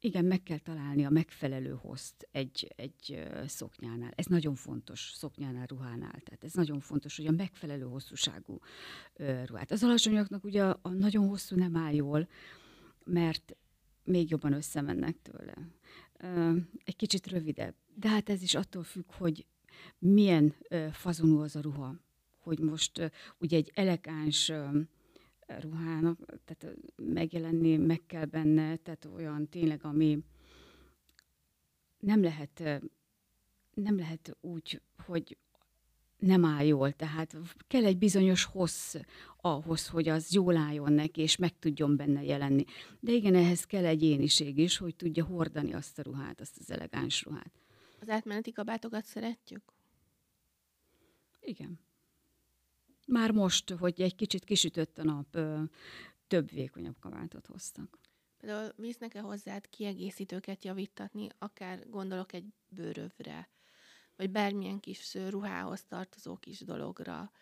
igen, 0.00 0.24
meg 0.24 0.42
kell 0.42 0.58
találni 0.58 1.04
a 1.04 1.10
megfelelő 1.10 1.78
hozt 1.80 2.28
egy, 2.32 2.72
egy 2.76 3.28
szoknyánál. 3.46 4.12
Ez 4.14 4.26
nagyon 4.26 4.54
fontos 4.54 5.10
szoknyánál, 5.14 5.66
ruhánál. 5.66 6.20
Tehát 6.24 6.44
ez 6.44 6.52
nagyon 6.52 6.80
fontos, 6.80 7.16
hogy 7.16 7.26
a 7.26 7.30
megfelelő 7.30 7.84
hosszúságú 7.84 8.58
ruhát. 9.44 9.70
Az 9.70 9.82
alacsonyoknak 9.82 10.44
ugye 10.44 10.64
a 10.64 10.88
nagyon 10.88 11.28
hosszú 11.28 11.56
nem 11.56 11.76
áll 11.76 11.94
jól, 11.94 12.28
mert 13.04 13.56
még 14.04 14.30
jobban 14.30 14.52
összemennek 14.52 15.16
tőle. 15.22 15.54
Egy 16.84 16.96
kicsit 16.96 17.26
rövidebb. 17.26 17.74
De 17.94 18.08
hát 18.08 18.28
ez 18.28 18.42
is 18.42 18.54
attól 18.54 18.82
függ, 18.82 19.12
hogy 19.12 19.46
milyen 19.98 20.54
fazonú 20.92 21.40
az 21.40 21.56
a 21.56 21.60
ruha. 21.60 21.94
Hogy 22.38 22.58
most 22.58 23.12
ugye 23.38 23.56
egy 23.56 23.70
elegáns 23.74 24.52
ruhának, 25.58 26.18
tehát 26.44 26.76
megjelenni 26.96 27.76
meg 27.76 28.02
kell 28.06 28.24
benne, 28.24 28.76
tehát 28.76 29.04
olyan 29.04 29.48
tényleg, 29.48 29.84
ami 29.84 30.18
nem 31.98 32.22
lehet, 32.22 32.62
nem 33.74 33.96
lehet 33.96 34.36
úgy, 34.40 34.80
hogy 35.06 35.36
nem 36.18 36.44
áll 36.44 36.64
jól, 36.64 36.92
tehát 36.92 37.36
kell 37.66 37.84
egy 37.84 37.98
bizonyos 37.98 38.44
hossz 38.44 38.94
ahhoz, 39.36 39.88
hogy 39.88 40.08
az 40.08 40.32
jól 40.32 40.56
álljon 40.56 40.92
neki, 40.92 41.20
és 41.20 41.36
meg 41.36 41.58
tudjon 41.58 41.96
benne 41.96 42.22
jelenni. 42.22 42.64
De 43.00 43.12
igen, 43.12 43.34
ehhez 43.34 43.64
kell 43.64 43.84
egy 43.84 44.02
éniség 44.02 44.58
is, 44.58 44.76
hogy 44.76 44.96
tudja 44.96 45.24
hordani 45.24 45.72
azt 45.72 45.98
a 45.98 46.02
ruhát, 46.02 46.40
azt 46.40 46.58
az 46.58 46.70
elegáns 46.70 47.22
ruhát. 47.22 47.52
Az 48.00 48.08
átmeneti 48.08 48.52
kabátokat 48.52 49.04
szeretjük? 49.04 49.62
Igen. 51.40 51.78
Már 53.10 53.30
most, 53.30 53.70
hogy 53.70 54.00
egy 54.00 54.14
kicsit 54.14 54.44
kisütött 54.44 54.98
a 54.98 55.04
nap, 55.04 55.38
több 56.26 56.50
vékonyabb 56.50 56.98
kabátot 57.00 57.46
hoztak. 57.46 57.98
Például 58.36 58.72
visznek-e 58.76 59.20
hozzád 59.20 59.68
kiegészítőket 59.68 60.64
javítatni, 60.64 61.28
akár 61.38 61.88
gondolok 61.88 62.32
egy 62.32 62.44
bőrövre, 62.68 63.48
vagy 64.16 64.30
bármilyen 64.30 64.80
kis 64.80 65.14
ruhához 65.14 65.84
tartozó 65.84 66.36
kis 66.36 66.60
dologra? 66.60 67.32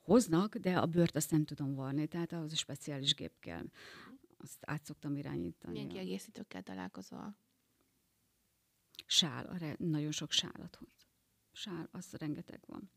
Hoznak, 0.00 0.56
de 0.56 0.78
a 0.78 0.86
bőrt 0.86 1.16
azt 1.16 1.30
nem 1.30 1.44
tudom 1.44 1.74
varni, 1.74 2.06
tehát 2.06 2.32
ahhoz 2.32 2.52
a 2.52 2.56
speciális 2.56 3.14
gép 3.14 3.38
kell. 3.38 3.64
Azt 4.36 4.58
át 4.60 4.84
szoktam 4.84 5.16
irányítani. 5.16 5.72
Milyen 5.72 5.88
kiegészítőkkel 5.88 6.62
találkozol? 6.62 7.36
Sál, 9.06 9.76
nagyon 9.78 10.10
sok 10.10 10.30
sálat 10.30 10.76
hoz. 10.76 11.06
Sál, 11.52 11.88
az 11.92 12.12
rengeteg 12.12 12.60
van. 12.66 12.90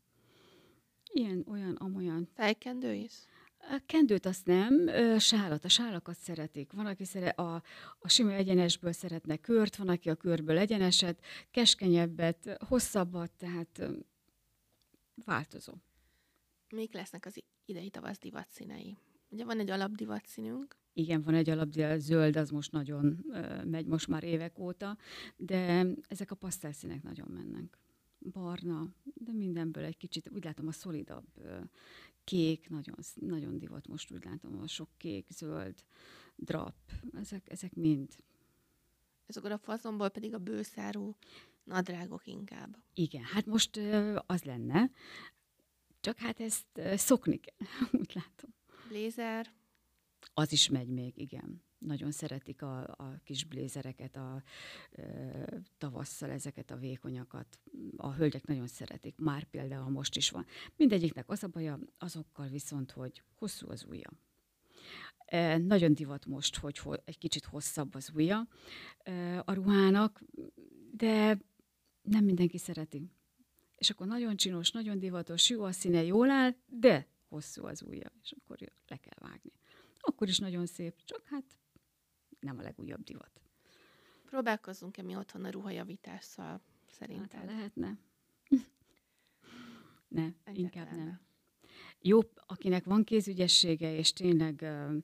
Ilyen, 1.16 1.44
olyan, 1.48 1.74
amolyan. 1.74 2.28
Fejkendő 2.34 2.92
is? 2.92 3.12
A 3.58 3.82
kendőt 3.86 4.26
azt 4.26 4.46
nem, 4.46 4.88
sálat, 5.18 5.64
a 5.64 5.68
sálakat 5.68 6.16
szeretik. 6.16 6.72
Van, 6.72 6.86
aki 6.86 7.04
szeret, 7.04 7.38
a, 7.38 7.62
a 7.98 8.08
sima 8.08 8.32
egyenesből 8.32 8.92
szeretne 8.92 9.36
kört, 9.36 9.76
van, 9.76 9.88
aki 9.88 10.10
a 10.10 10.14
körből 10.14 10.58
egyeneset, 10.58 11.24
keskenyebbet, 11.50 12.56
hosszabbat, 12.68 13.30
tehát 13.30 13.82
változó. 15.24 15.72
Mik 16.68 16.92
lesznek 16.92 17.26
az 17.26 17.42
idei 17.64 17.90
tavasz 17.90 18.18
divat 18.18 18.48
színei? 18.50 18.96
Ugye 19.28 19.44
van 19.44 19.58
egy 19.58 19.70
alapdivat 19.70 20.26
színünk. 20.26 20.76
Igen, 20.92 21.22
van 21.22 21.34
egy 21.34 21.50
alapdivat, 21.50 22.00
zöld, 22.00 22.36
az 22.36 22.50
most 22.50 22.72
nagyon 22.72 23.24
megy, 23.64 23.86
most 23.86 24.08
már 24.08 24.24
évek 24.24 24.58
óta, 24.58 24.96
de 25.36 25.86
ezek 26.08 26.30
a 26.30 26.34
pasztelszínek 26.34 27.02
nagyon 27.02 27.28
mennek 27.30 27.83
barna, 28.32 28.94
de 29.14 29.32
mindenből 29.32 29.84
egy 29.84 29.96
kicsit, 29.96 30.30
úgy 30.30 30.44
látom 30.44 30.66
a 30.66 30.72
szolidabb 30.72 31.26
kék, 32.24 32.68
nagyon, 32.68 32.96
nagyon 33.14 33.58
divat 33.58 33.86
most 33.86 34.12
úgy 34.12 34.24
látom, 34.24 34.58
a 34.58 34.66
sok 34.66 34.88
kék, 34.96 35.26
zöld, 35.30 35.84
drap, 36.36 36.74
ezek, 37.12 37.50
ezek 37.50 37.74
mind. 37.74 38.16
Ez 39.26 39.36
akkor 39.36 39.50
a 39.50 39.58
fazonból 39.58 40.08
pedig 40.08 40.34
a 40.34 40.38
bőszárú 40.38 41.16
nadrágok 41.64 42.26
inkább. 42.26 42.78
Igen, 42.94 43.22
hát 43.22 43.46
most 43.46 43.76
az 44.26 44.42
lenne, 44.42 44.90
csak 46.00 46.18
hát 46.18 46.40
ezt 46.40 46.66
szokni 46.94 47.40
kell, 47.40 47.66
úgy 48.00 48.12
látom. 48.14 48.54
Blézer. 48.88 49.52
Az 50.34 50.52
is 50.52 50.68
megy 50.68 50.88
még, 50.88 51.18
igen 51.18 51.62
nagyon 51.84 52.10
szeretik 52.10 52.62
a, 52.62 52.82
a 52.82 53.20
kis 53.24 53.44
blézereket, 53.44 54.16
a 54.16 54.42
e, 54.92 55.62
tavasszal 55.78 56.30
ezeket 56.30 56.70
a 56.70 56.76
vékonyakat. 56.76 57.58
A 57.96 58.12
hölgyek 58.12 58.46
nagyon 58.46 58.66
szeretik, 58.66 59.16
már 59.18 59.44
például 59.44 59.90
most 59.90 60.16
is 60.16 60.30
van. 60.30 60.46
Mindegyiknek 60.76 61.28
az 61.28 61.42
a 61.42 61.48
baja, 61.48 61.78
azokkal 61.98 62.48
viszont, 62.48 62.90
hogy 62.90 63.22
hosszú 63.34 63.70
az 63.70 63.84
ujja. 63.88 64.10
E, 65.24 65.58
nagyon 65.58 65.94
divat 65.94 66.26
most, 66.26 66.56
hogy 66.56 66.78
ho, 66.78 66.92
egy 67.04 67.18
kicsit 67.18 67.44
hosszabb 67.44 67.94
az 67.94 68.10
ujja 68.14 68.48
e, 68.98 69.42
a 69.44 69.52
ruhának, 69.52 70.22
de 70.92 71.38
nem 72.02 72.24
mindenki 72.24 72.58
szereti. 72.58 73.10
És 73.76 73.90
akkor 73.90 74.06
nagyon 74.06 74.36
csinos, 74.36 74.70
nagyon 74.70 74.98
divatos, 74.98 75.50
jó 75.50 75.62
a 75.62 75.72
színe, 75.72 76.02
jól 76.02 76.30
áll, 76.30 76.54
de 76.66 77.08
hosszú 77.28 77.66
az 77.66 77.82
ujja, 77.82 78.12
és 78.22 78.34
akkor 78.38 78.58
le 78.86 78.96
kell 78.96 79.28
vágni. 79.28 79.52
Akkor 80.00 80.28
is 80.28 80.38
nagyon 80.38 80.66
szép, 80.66 81.02
csak 81.04 81.26
hát 81.26 81.44
nem 82.44 82.58
a 82.58 82.62
legújabb 82.62 83.02
divat. 83.02 83.40
Próbálkozzunk-e 84.26 85.02
mi 85.02 85.16
otthon 85.16 85.44
a 85.44 85.50
ruhajavítással 85.50 86.60
szerintem? 86.90 87.40
Hát, 87.40 87.50
lehetne. 87.50 87.98
ne, 90.08 90.22
Egyetlen 90.22 90.56
inkább 90.56 90.96
nem. 90.96 91.20
Jó, 92.00 92.20
akinek 92.46 92.84
van 92.84 93.04
kézügyessége, 93.04 93.96
és 93.96 94.12
tényleg 94.12 94.58
uh, 94.62 94.96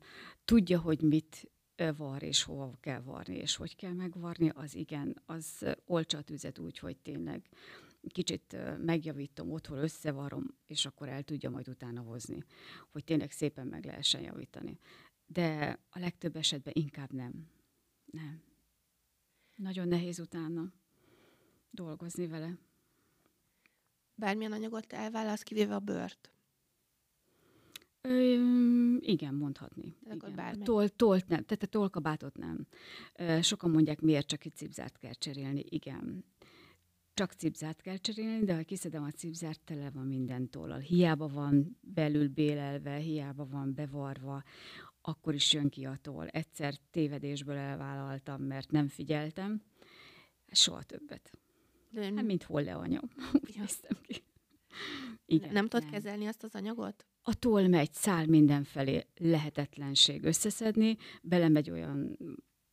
tudja, 0.45 0.81
hogy 0.81 1.03
mit 1.03 1.51
var, 1.97 2.23
és 2.23 2.43
hova 2.43 2.77
kell 2.81 3.01
varni, 3.01 3.37
és 3.37 3.57
hogy 3.57 3.77
kell 3.77 3.93
megvarni, 3.93 4.49
az 4.49 4.75
igen, 4.75 5.23
az 5.27 5.57
uh, 5.61 5.73
olcsa 5.85 6.19
a 6.19 6.23
tüzet 6.23 6.59
úgy, 6.59 6.79
hogy 6.79 6.97
tényleg 6.97 7.49
kicsit 8.09 8.53
uh, 8.53 8.79
megjavítom, 8.79 9.53
otthon 9.53 9.79
összevarom, 9.79 10.45
és 10.67 10.87
akkor 10.87 11.09
el 11.09 11.23
tudja 11.23 11.51
majd 11.51 11.69
utána 11.69 12.01
hozni, 12.01 12.45
hogy 12.91 13.05
tényleg 13.05 13.31
szépen 13.31 13.67
meg 13.67 13.85
lehessen 13.85 14.21
javítani 14.21 14.79
de 15.33 15.79
a 15.91 15.99
legtöbb 15.99 16.37
esetben 16.37 16.73
inkább 16.77 17.13
nem. 17.13 17.49
Nem. 18.05 18.43
Nagyon 19.57 19.89
nehéz 19.89 20.19
utána 20.19 20.73
dolgozni 21.71 22.27
vele. 22.27 22.59
Bármilyen 24.15 24.53
anyagot 24.53 24.93
elválasz, 24.93 25.43
kivéve 25.43 25.75
a 25.75 25.79
bört? 25.79 26.31
Ö, 28.01 28.97
igen, 29.01 29.35
mondhatni. 29.35 29.97
igen. 30.53 30.63
Tol, 30.63 30.89
tolt 30.89 31.29
nem, 31.29 31.45
tehát 31.45 31.63
a 31.63 31.67
tolkabátot 31.67 32.37
nem. 32.37 32.67
Sokan 33.43 33.71
mondják, 33.71 34.01
miért 34.01 34.27
csak 34.27 34.45
egy 34.45 34.55
cipzárt 34.55 34.99
kell 34.99 35.13
cserélni. 35.13 35.65
Igen, 35.69 36.25
csak 37.15 37.33
cipzárt 37.33 37.81
kell 37.81 37.97
cserélni, 37.97 38.45
de 38.45 38.55
ha 38.55 38.63
kiszedem 38.63 39.03
a 39.03 39.11
cipzárt, 39.11 39.61
tele 39.65 39.91
van 39.91 40.07
minden 40.07 40.51
tollal. 40.51 40.79
Hiába 40.79 41.29
van 41.29 41.79
belül 41.81 42.29
bélelve, 42.29 42.97
hiába 42.97 43.47
van 43.47 43.75
bevarva 43.75 44.43
akkor 45.01 45.35
is 45.35 45.53
jön 45.53 45.69
ki 45.69 45.85
attól. 45.85 46.27
Egyszer 46.27 46.75
tévedésből 46.91 47.57
elvállaltam, 47.57 48.43
mert 48.43 48.71
nem 48.71 48.89
figyeltem, 48.89 49.63
soha 50.53 50.83
többet. 50.83 51.31
De 51.91 52.03
hát, 52.03 52.23
mint 52.25 52.43
hol 52.43 52.63
le 52.63 52.75
anyam. 52.75 53.11
Úgy 53.45 53.55
néztem 53.59 53.97
ki. 54.03 54.23
Igen, 55.27 55.53
nem 55.53 55.69
tudod 55.69 55.83
nem. 55.83 55.93
kezelni 55.93 56.27
azt 56.27 56.43
az 56.43 56.55
anyagot? 56.55 57.07
A 57.23 57.35
toll 57.35 57.67
megy, 57.67 57.93
száll 57.93 58.27
mindenfelé, 58.27 59.07
lehetetlenség 59.17 60.25
összeszedni, 60.25 60.97
belemegy 61.23 61.71
olyan 61.71 62.19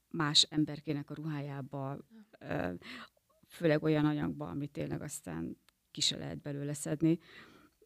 más 0.09 0.43
emberkének 0.43 1.09
a 1.09 1.13
ruhájába, 1.13 1.97
főleg 3.47 3.83
olyan 3.83 4.05
anyagba, 4.05 4.47
amit 4.47 4.71
tényleg 4.71 5.01
aztán 5.01 5.57
ki 5.91 6.01
se 6.01 6.17
lehet 6.17 6.41
belőle 6.41 6.73
szedni. 6.73 7.19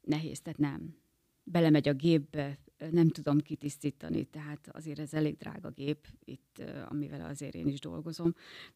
Nehéz, 0.01 0.41
tehát 0.41 0.60
nem. 0.60 0.97
Belemegy 1.43 1.88
a 1.88 1.93
gépbe, 1.93 2.60
nem 2.91 3.10
tudom 3.10 3.39
kitisztítani, 3.39 4.24
tehát 4.24 4.70
azért 4.72 5.00
ez 5.00 5.13
elég 5.13 5.38
drága 5.38 5.70
gép, 5.70 6.08
itt, 6.26 6.62
amivel 6.89 7.26
azért 7.26 7.56
én 7.56 7.67
is 7.67 7.80
dolgozom, 7.80 8.34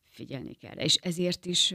figyelni 0.08 0.54
kell. 0.54 0.76
És 0.76 0.96
ezért 0.96 1.46
is 1.46 1.74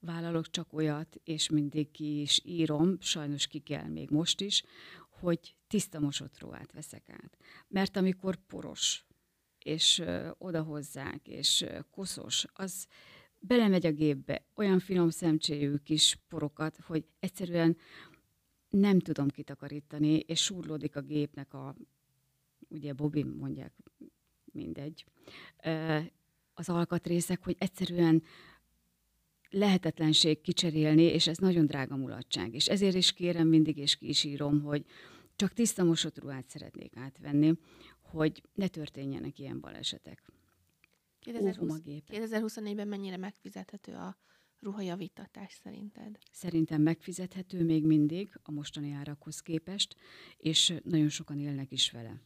vállalok 0.00 0.50
csak 0.50 0.72
olyat, 0.72 1.20
és 1.24 1.48
mindig 1.48 1.90
ki 1.90 2.20
is 2.20 2.40
írom, 2.44 2.96
sajnos 3.00 3.46
ki 3.46 3.58
kell 3.58 3.88
még 3.88 4.10
most 4.10 4.40
is, 4.40 4.62
hogy 5.10 5.54
tiszta 5.66 6.00
mosott 6.00 6.40
ruhát 6.40 6.72
veszek 6.72 7.08
át. 7.08 7.36
Mert 7.68 7.96
amikor 7.96 8.36
poros, 8.46 9.04
és 9.58 10.02
odahozzák, 10.38 11.28
és 11.28 11.64
koszos, 11.90 12.44
az 12.52 12.86
belemegy 13.38 13.86
a 13.86 13.92
gépbe, 13.92 14.46
olyan 14.54 14.78
finom 14.78 15.10
szemcséjű 15.10 15.76
kis 15.76 16.18
porokat, 16.28 16.76
hogy 16.86 17.04
egyszerűen 17.18 17.76
nem 18.72 18.98
tudom 18.98 19.28
kitakarítani, 19.28 20.18
és 20.18 20.42
súrlódik 20.42 20.96
a 20.96 21.00
gépnek 21.00 21.54
a, 21.54 21.74
ugye 22.68 22.92
Bobby 22.92 23.22
mondják, 23.22 23.72
mindegy, 24.52 25.04
az 26.54 26.68
alkatrészek, 26.68 27.44
hogy 27.44 27.56
egyszerűen 27.58 28.22
lehetetlenség 29.50 30.40
kicserélni, 30.40 31.02
és 31.02 31.26
ez 31.26 31.36
nagyon 31.36 31.66
drága 31.66 31.96
mulatság. 31.96 32.54
És 32.54 32.68
ezért 32.68 32.94
is 32.94 33.12
kérem 33.12 33.48
mindig, 33.48 33.76
és 33.76 33.96
ki 33.96 34.08
is 34.08 34.24
írom, 34.24 34.62
hogy 34.62 34.84
csak 35.36 35.52
tiszta 35.52 35.84
mosott 35.84 36.18
ruhát 36.18 36.48
szeretnék 36.48 36.96
átvenni, 36.96 37.58
hogy 38.00 38.42
ne 38.54 38.68
történjenek 38.68 39.38
ilyen 39.38 39.60
balesetek. 39.60 40.22
2020, 41.20 41.80
2024-ben 41.86 42.88
mennyire 42.88 43.16
megfizethető 43.16 43.92
a 43.92 44.16
ruhajavítatás 44.62 45.52
szerinted? 45.62 46.18
Szerintem 46.30 46.82
megfizethető 46.82 47.64
még 47.64 47.86
mindig 47.86 48.38
a 48.42 48.50
mostani 48.50 48.90
árakhoz 48.90 49.40
képest, 49.40 49.96
és 50.36 50.74
nagyon 50.84 51.08
sokan 51.08 51.38
élnek 51.38 51.72
is 51.72 51.90
vele. 51.90 52.20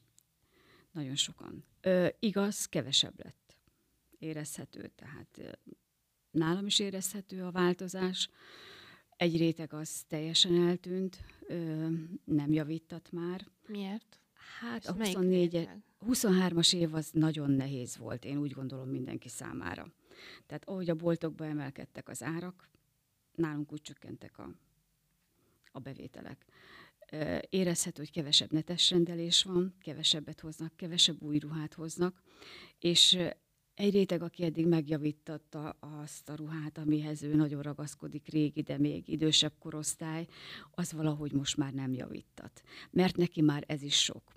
Nagyon 0.92 1.14
sokan. 1.14 1.64
Ö, 1.81 2.09
igaz, 2.18 2.66
kevesebb 2.66 3.25
lett. 3.25 3.57
Érezhető, 4.18 4.92
tehát 4.94 5.59
nálam 6.31 6.66
is 6.66 6.79
érezhető 6.79 7.44
a 7.44 7.51
változás. 7.51 8.29
Egy 9.16 9.37
réteg 9.37 9.72
az 9.72 10.03
teljesen 10.09 10.68
eltűnt, 10.68 11.25
ö, 11.46 11.88
nem 12.25 12.53
javítat 12.53 13.12
már. 13.12 13.46
Miért? 13.66 14.20
Hát 14.61 14.83
És 14.83 14.88
a 14.88 14.92
24 14.92 15.68
23-as 16.07 16.75
év 16.75 16.94
az 16.94 17.11
nagyon 17.12 17.51
nehéz 17.51 17.96
volt, 17.96 18.25
én 18.25 18.38
úgy 18.38 18.53
gondolom 18.53 18.88
mindenki 18.88 19.29
számára. 19.29 19.92
Tehát 20.47 20.69
ahogy 20.69 20.91
a 20.91 20.95
boltokba 20.95 21.45
emelkedtek 21.45 22.09
az 22.09 22.23
árak, 22.23 22.71
nálunk 23.35 23.73
úgy 23.73 23.83
csökkentek 23.83 24.39
a, 24.39 24.51
a 25.73 25.79
bevételek. 25.79 26.45
Érezhető, 27.51 28.03
hogy 28.03 28.11
kevesebb 28.11 28.53
netes 28.53 28.91
rendelés 28.91 29.43
van, 29.43 29.75
kevesebbet 29.81 30.41
hoznak, 30.41 30.77
kevesebb 30.77 31.23
új 31.23 31.39
ruhát 31.39 31.75
hoznak, 31.75 32.23
és 32.79 33.19
egy 33.75 33.93
réteg, 33.93 34.23
aki 34.23 34.45
eddig 34.45 34.67
megjavítatta 34.67 35.71
azt 35.71 36.29
a 36.29 36.35
ruhát, 36.35 36.79
amihez 36.79 37.23
ő 37.23 37.35
nagyon 37.35 37.63
ragaszkodik 37.63 38.29
régi, 38.29 38.63
de 38.63 38.79
még 38.79 39.09
idősebb 39.09 39.53
korosztály, 39.59 40.27
az 40.71 40.93
valahogy 40.93 41.33
most 41.33 41.57
már 41.57 41.73
nem 41.73 41.93
javítat. 41.93 42.63
Mert 42.91 43.17
neki 43.17 43.41
már 43.41 43.65
ez 43.67 43.83
is 43.83 44.03
sok 44.03 44.33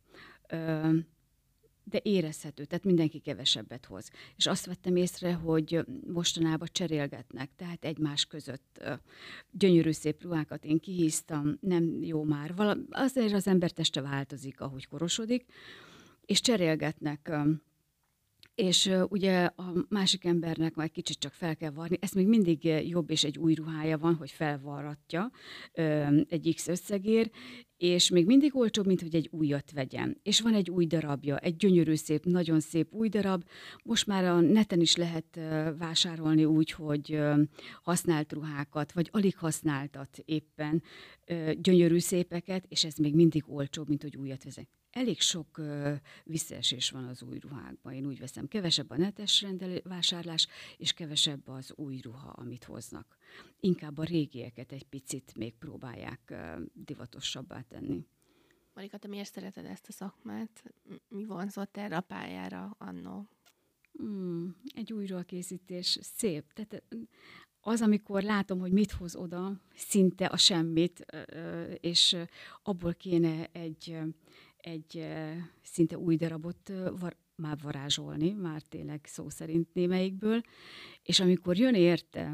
de 1.89 1.99
érezhető, 2.03 2.65
tehát 2.65 2.83
mindenki 2.83 3.19
kevesebbet 3.19 3.85
hoz. 3.85 4.09
És 4.35 4.47
azt 4.47 4.65
vettem 4.65 4.95
észre, 4.95 5.33
hogy 5.33 5.85
mostanában 6.13 6.67
cserélgetnek, 6.71 7.49
tehát 7.55 7.85
egymás 7.85 8.25
között 8.25 8.83
gyönyörű 9.51 9.91
szép 9.91 10.23
ruhákat 10.23 10.65
én 10.65 10.79
kihíztam, 10.79 11.57
nem 11.61 12.03
jó 12.03 12.23
már. 12.23 12.55
Val- 12.55 12.79
azért 12.89 13.33
az 13.33 13.47
ember 13.47 13.71
teste 13.71 14.01
változik, 14.01 14.61
ahogy 14.61 14.87
korosodik, 14.87 15.45
és 16.25 16.41
cserélgetnek 16.41 17.31
és 18.59 18.91
ugye 19.09 19.43
a 19.45 19.73
másik 19.89 20.25
embernek 20.25 20.75
már 20.75 20.89
kicsit 20.89 21.19
csak 21.19 21.33
fel 21.33 21.55
kell 21.55 21.69
varni, 21.71 21.97
ez 22.01 22.11
még 22.11 22.27
mindig 22.27 22.63
jobb, 22.63 23.09
és 23.09 23.23
egy 23.23 23.37
új 23.37 23.53
ruhája 23.53 23.97
van, 23.97 24.15
hogy 24.15 24.31
felvarratja 24.31 25.31
egy 26.27 26.53
X 26.55 26.67
összegér, 26.67 27.29
és 27.79 28.09
még 28.09 28.25
mindig 28.25 28.55
olcsóbb, 28.55 28.85
mint 28.85 29.01
hogy 29.01 29.15
egy 29.15 29.27
újat 29.31 29.71
vegyen. 29.71 30.17
És 30.23 30.41
van 30.41 30.53
egy 30.53 30.69
új 30.69 30.85
darabja, 30.85 31.37
egy 31.37 31.55
gyönyörű 31.55 31.95
szép, 31.95 32.25
nagyon 32.25 32.59
szép 32.59 32.93
új 32.93 33.09
darab. 33.09 33.43
Most 33.83 34.07
már 34.07 34.23
a 34.23 34.39
neten 34.39 34.79
is 34.79 34.95
lehet 34.95 35.39
vásárolni 35.77 36.45
úgy, 36.45 36.71
hogy 36.71 37.19
használt 37.81 38.33
ruhákat, 38.33 38.91
vagy 38.91 39.09
alig 39.11 39.37
használtat 39.37 40.17
éppen 40.25 40.83
gyönyörű 41.53 41.99
szépeket, 41.99 42.65
és 42.67 42.83
ez 42.83 42.95
még 42.95 43.15
mindig 43.15 43.43
olcsóbb, 43.47 43.87
mint 43.87 44.01
hogy 44.01 44.15
újat 44.15 44.43
vezek 44.43 44.67
elég 44.89 45.19
sok 45.19 45.61
visszaesés 46.23 46.89
van 46.89 47.03
az 47.03 47.21
új 47.21 47.39
ruhákban. 47.39 47.93
Én 47.93 48.05
úgy 48.05 48.19
veszem, 48.19 48.47
kevesebb 48.47 48.89
a 48.89 48.97
netes 48.97 49.41
rendelő, 49.41 49.81
vásárlás, 49.83 50.47
és 50.77 50.93
kevesebb 50.93 51.47
az 51.47 51.73
új 51.75 51.99
ruha, 52.03 52.29
amit 52.29 52.63
hoznak. 52.63 53.17
Inkább 53.59 53.97
a 53.97 54.03
régieket 54.03 54.71
egy 54.71 54.85
picit 54.85 55.35
még 55.35 55.53
próbálják 55.53 56.33
divatosabbá 56.73 57.61
tenni. 57.61 58.05
Marika, 58.73 58.97
te 58.97 59.07
miért 59.07 59.33
szereted 59.33 59.65
ezt 59.65 59.87
a 59.87 59.91
szakmát? 59.91 60.63
Mi 61.07 61.25
vonzott 61.25 61.77
erre 61.77 61.97
a 61.97 62.01
pályára 62.01 62.75
annó? 62.77 63.27
Hmm, 63.91 64.55
egy 64.75 64.93
újrakészítés 64.93 65.97
szép. 66.01 66.53
Tehát 66.53 66.83
az, 67.61 67.81
amikor 67.81 68.23
látom, 68.23 68.59
hogy 68.59 68.71
mit 68.71 68.91
hoz 68.91 69.15
oda, 69.15 69.61
szinte 69.75 70.25
a 70.25 70.37
semmit, 70.37 71.05
és 71.79 72.17
abból 72.63 72.93
kéne 72.93 73.49
egy 73.51 73.97
egy 74.59 75.07
szinte 75.61 75.97
új 75.97 76.15
darabot 76.15 76.71
már 77.35 77.57
varázsolni, 77.61 78.31
már 78.31 78.61
tényleg 78.61 79.05
szó 79.05 79.29
szerint 79.29 79.73
némelyikből, 79.73 80.41
és 81.03 81.19
amikor 81.19 81.57
jön 81.57 81.75
érte, 81.75 82.33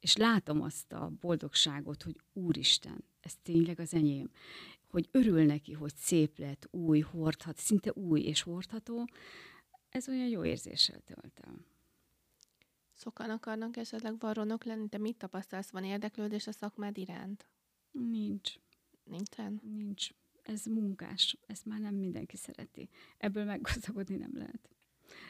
és 0.00 0.16
látom 0.16 0.62
azt 0.62 0.92
a 0.92 1.12
boldogságot, 1.20 2.02
hogy 2.02 2.20
Úristen, 2.32 3.04
ez 3.20 3.34
tényleg 3.42 3.80
az 3.80 3.94
enyém, 3.94 4.30
hogy 4.88 5.08
örül 5.10 5.44
neki, 5.44 5.72
hogy 5.72 5.96
szép 5.96 6.38
lett, 6.38 6.68
új, 6.70 7.00
hordhat, 7.00 7.56
szinte 7.56 7.92
új 7.94 8.20
és 8.20 8.42
hordható, 8.42 9.08
ez 9.88 10.08
olyan 10.08 10.28
jó 10.28 10.44
érzéssel 10.44 11.00
tölt 11.00 11.40
el. 11.40 11.64
Sokan 12.94 13.30
akarnak 13.30 13.76
esetleg 13.76 14.18
varronok 14.18 14.64
lenni, 14.64 14.86
de 14.86 14.98
mit 14.98 15.16
tapasztalsz? 15.16 15.70
Van 15.70 15.84
érdeklődés 15.84 16.46
a 16.46 16.52
szakmád 16.52 16.98
iránt? 16.98 17.46
Nincs. 17.90 18.54
Nincsen? 19.04 19.60
Nincs 19.76 20.10
ez 20.42 20.64
munkás, 20.64 21.36
ezt 21.46 21.64
már 21.64 21.80
nem 21.80 21.94
mindenki 21.94 22.36
szereti. 22.36 22.88
Ebből 23.18 23.44
meggazdagodni 23.44 24.16
nem 24.16 24.32
lehet. 24.34 24.68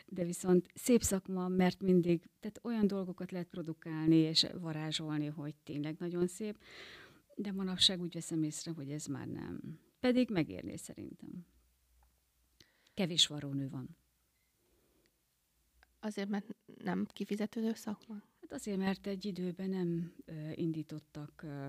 De 0.06 0.24
viszont 0.24 0.66
szép 0.74 1.02
szakma, 1.02 1.48
mert 1.48 1.82
mindig, 1.82 2.22
tehát 2.40 2.60
olyan 2.62 2.86
dolgokat 2.86 3.30
lehet 3.30 3.48
produkálni 3.48 4.16
és 4.16 4.46
varázsolni, 4.60 5.26
hogy 5.26 5.54
tényleg 5.62 5.96
nagyon 5.98 6.26
szép, 6.26 6.58
de 7.36 7.52
manapság 7.52 8.00
úgy 8.00 8.14
veszem 8.14 8.42
észre, 8.42 8.72
hogy 8.72 8.90
ez 8.90 9.06
már 9.06 9.26
nem. 9.26 9.78
Pedig 10.00 10.30
megérné 10.30 10.76
szerintem. 10.76 11.46
Kevés 12.94 13.26
varrónő 13.26 13.68
van. 13.68 13.96
Azért, 16.00 16.28
mert 16.28 16.54
nem 16.82 17.06
kifizetődő 17.12 17.72
szakma? 17.74 18.14
Hát 18.40 18.52
azért, 18.52 18.78
mert 18.78 19.06
egy 19.06 19.24
időben 19.24 19.70
nem 19.70 20.14
ö, 20.24 20.50
indítottak 20.54 21.42
ö, 21.42 21.68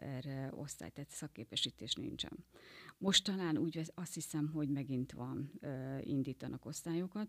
erre 0.00 0.50
osztály, 0.54 0.90
tehát 0.90 1.10
szakképesítés 1.10 1.94
nincsen. 1.94 2.44
Most 3.00 3.24
talán 3.24 3.58
úgy 3.58 3.90
azt 3.94 4.14
hiszem, 4.14 4.48
hogy 4.48 4.68
megint 4.68 5.12
van, 5.12 5.52
indítanak 6.00 6.64
osztályokat. 6.64 7.28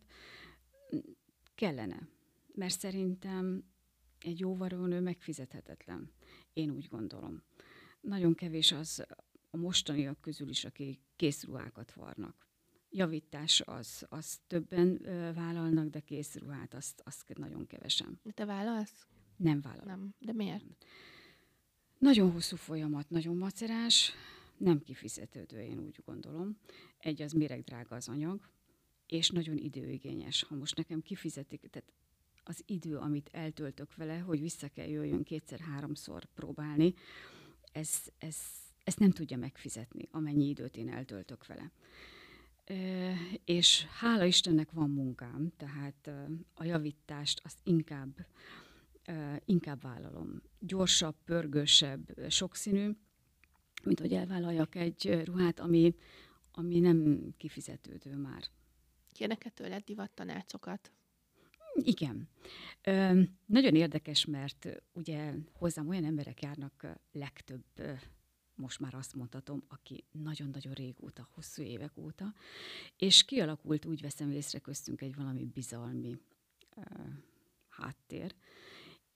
Kellene, 1.55 2.07
mert 2.53 2.79
szerintem 2.79 3.63
egy 4.19 4.39
jó 4.39 4.55
varónő 4.55 4.99
megfizethetetlen. 4.99 6.11
Én 6.53 6.71
úgy 6.71 6.87
gondolom. 6.87 7.43
Nagyon 8.01 8.35
kevés 8.35 8.71
az 8.71 9.05
a 9.49 9.57
mostaniak 9.57 10.21
közül 10.21 10.49
is, 10.49 10.65
akik 10.65 10.99
készruhákat 11.15 11.93
varnak. 11.93 12.47
Javítás 12.89 13.61
az, 13.61 14.05
az 14.09 14.39
többen 14.47 15.05
ö, 15.05 15.33
vállalnak, 15.33 15.89
de 15.89 15.99
készruhát 15.99 16.73
azt, 16.73 17.01
azt 17.05 17.37
nagyon 17.37 17.67
kevesen. 17.67 18.19
De 18.23 18.31
te 18.31 18.45
vállalsz? 18.45 19.07
Nem 19.35 19.61
vállalok. 19.61 19.85
Nem. 19.85 20.15
De 20.19 20.33
miért? 20.33 20.63
Nagyon 21.97 22.31
hosszú 22.31 22.55
folyamat, 22.55 23.09
nagyon 23.09 23.37
macerás, 23.37 24.13
nem 24.61 24.79
kifizetődő, 24.79 25.61
én 25.61 25.79
úgy 25.79 25.99
gondolom. 26.05 26.57
egy 26.97 27.21
az 27.21 27.31
méregdrága 27.31 27.95
az 27.95 28.07
anyag, 28.07 28.49
és 29.07 29.29
nagyon 29.29 29.57
időigényes. 29.57 30.43
Ha 30.43 30.55
most 30.55 30.75
nekem 30.75 31.01
kifizetik, 31.01 31.69
tehát 31.69 31.91
az 32.43 32.63
idő, 32.65 32.97
amit 32.97 33.29
eltöltök 33.31 33.95
vele, 33.95 34.17
hogy 34.17 34.41
vissza 34.41 34.67
kell 34.67 34.87
jöjjön 34.87 35.23
kétszer-háromszor 35.23 36.25
próbálni, 36.25 36.93
ez, 37.71 37.89
ez, 38.17 38.37
ezt 38.83 38.99
nem 38.99 39.11
tudja 39.11 39.37
megfizetni, 39.37 40.07
amennyi 40.11 40.47
időt 40.47 40.77
én 40.77 40.89
eltöltök 40.89 41.45
vele. 41.45 41.71
E, 42.65 43.13
és 43.45 43.85
hála 43.85 44.25
Istennek 44.25 44.71
van 44.71 44.89
munkám, 44.89 45.51
tehát 45.57 46.11
a 46.53 46.63
javítást 46.63 47.41
azt 47.43 47.59
inkább, 47.63 48.25
inkább 49.45 49.81
vállalom. 49.81 50.41
Gyorsabb, 50.59 51.15
pörgősebb, 51.25 52.29
sokszínű, 52.29 52.91
mint 53.85 53.99
hogy 53.99 54.13
elvállaljak 54.13 54.75
egy 54.75 55.21
ruhát, 55.25 55.59
ami, 55.59 55.95
ami 56.51 56.79
nem 56.79 57.29
kifizetődő 57.37 58.15
már. 58.15 58.43
Kérnek-e 59.11 59.49
tőled 59.49 59.83
divattanácsokat? 59.83 60.91
Igen. 61.73 62.29
Ö, 62.83 63.21
nagyon 63.45 63.75
érdekes, 63.75 64.25
mert 64.25 64.67
ugye 64.93 65.33
hozzám 65.53 65.87
olyan 65.87 66.05
emberek 66.05 66.41
járnak 66.41 66.87
legtöbb, 67.11 67.63
most 68.55 68.79
már 68.79 68.93
azt 68.93 69.15
mondhatom, 69.15 69.63
aki 69.67 70.03
nagyon-nagyon 70.11 70.73
régóta, 70.73 71.27
hosszú 71.33 71.61
évek 71.61 71.97
óta, 71.97 72.33
és 72.97 73.23
kialakult, 73.23 73.85
úgy 73.85 74.01
veszem 74.01 74.31
észre 74.31 74.59
köztünk 74.59 75.01
egy 75.01 75.15
valami 75.15 75.45
bizalmi 75.45 76.17
ö, 76.75 76.81
háttér, 77.69 78.35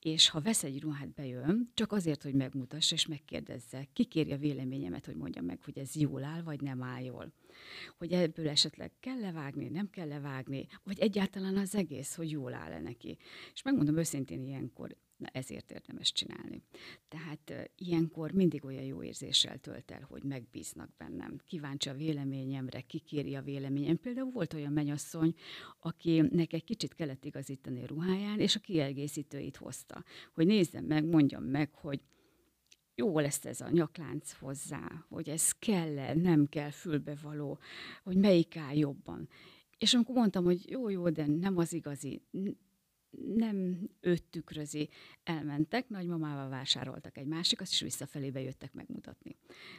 és 0.05 0.29
ha 0.29 0.41
vesz 0.41 0.63
egy 0.63 0.81
ruhát, 0.81 1.13
bejön, 1.13 1.71
csak 1.73 1.91
azért, 1.91 2.23
hogy 2.23 2.33
megmutassa 2.33 2.95
és 2.95 3.05
megkérdezze, 3.05 3.87
kikéri 3.93 4.31
a 4.31 4.37
véleményemet, 4.37 5.05
hogy 5.05 5.15
mondjam 5.15 5.45
meg, 5.45 5.59
hogy 5.63 5.77
ez 5.77 5.95
jól 5.95 6.23
áll, 6.23 6.41
vagy 6.41 6.61
nem 6.61 6.83
áll 6.83 7.03
jól. 7.03 7.33
Hogy 7.97 8.11
ebből 8.11 8.49
esetleg 8.49 8.91
kell 8.99 9.19
levágni, 9.19 9.67
nem 9.67 9.89
kell 9.89 10.07
levágni, 10.07 10.67
vagy 10.83 10.99
egyáltalán 10.99 11.57
az 11.57 11.75
egész, 11.75 12.15
hogy 12.15 12.31
jól 12.31 12.53
áll-e 12.53 12.79
neki. 12.79 13.17
És 13.53 13.61
megmondom 13.61 13.97
őszintén, 13.97 14.43
ilyenkor 14.43 14.95
Na 15.17 15.27
ezért 15.27 15.71
érdemes 15.71 16.11
csinálni. 16.11 16.61
Tehát 17.07 17.71
ilyenkor 17.77 18.31
mindig 18.31 18.65
olyan 18.65 18.83
jó 18.83 19.03
érzéssel 19.03 19.57
tölt 19.57 19.91
el, 19.91 20.05
hogy 20.09 20.23
megbíznak 20.23 20.89
bennem. 20.97 21.39
Kíváncsi 21.45 21.89
a 21.89 21.93
véleményemre, 21.93 22.81
kikéri 22.81 23.35
a 23.35 23.41
véleményem. 23.41 23.97
Például 23.97 24.31
volt 24.31 24.53
olyan 24.53 24.73
menyasszony, 24.73 25.33
akinek 25.79 26.53
egy 26.53 26.63
kicsit 26.63 26.93
kellett 26.93 27.25
igazítani 27.25 27.83
a 27.83 27.87
ruháján, 27.87 28.39
és 28.39 28.55
a 28.55 28.59
kiegészítőit 28.59 29.57
hozta. 29.57 30.03
Hogy 30.33 30.45
nézzem 30.45 30.85
meg, 30.85 31.05
mondjam 31.05 31.43
meg, 31.43 31.73
hogy 31.73 32.01
jó 32.95 33.19
lesz 33.19 33.45
ez 33.45 33.61
a 33.61 33.69
nyaklánc 33.69 34.31
hozzá, 34.31 35.05
hogy 35.09 35.29
ez 35.29 35.51
kell-e, 35.51 36.13
nem 36.13 36.45
kell 36.45 36.69
fülbevaló, 36.69 37.59
hogy 38.03 38.17
melyik 38.17 38.57
áll 38.57 38.75
jobban. 38.75 39.29
És 39.77 39.93
amikor 39.93 40.15
mondtam, 40.15 40.43
hogy 40.43 40.69
jó, 40.69 40.89
jó, 40.89 41.09
de 41.09 41.25
nem 41.25 41.57
az 41.57 41.73
igazi, 41.73 42.21
nem 43.35 43.89
őt 43.99 44.23
tükrözi, 44.23 44.89
elmentek, 45.23 45.89
nagymamával 45.89 46.49
vásároltak 46.49 47.17
egy 47.17 47.25
másikat, 47.25 47.67
és 47.67 47.79
visszafelébe 47.79 48.41
jöttek 48.41 48.73
megmutatni, 48.73 49.37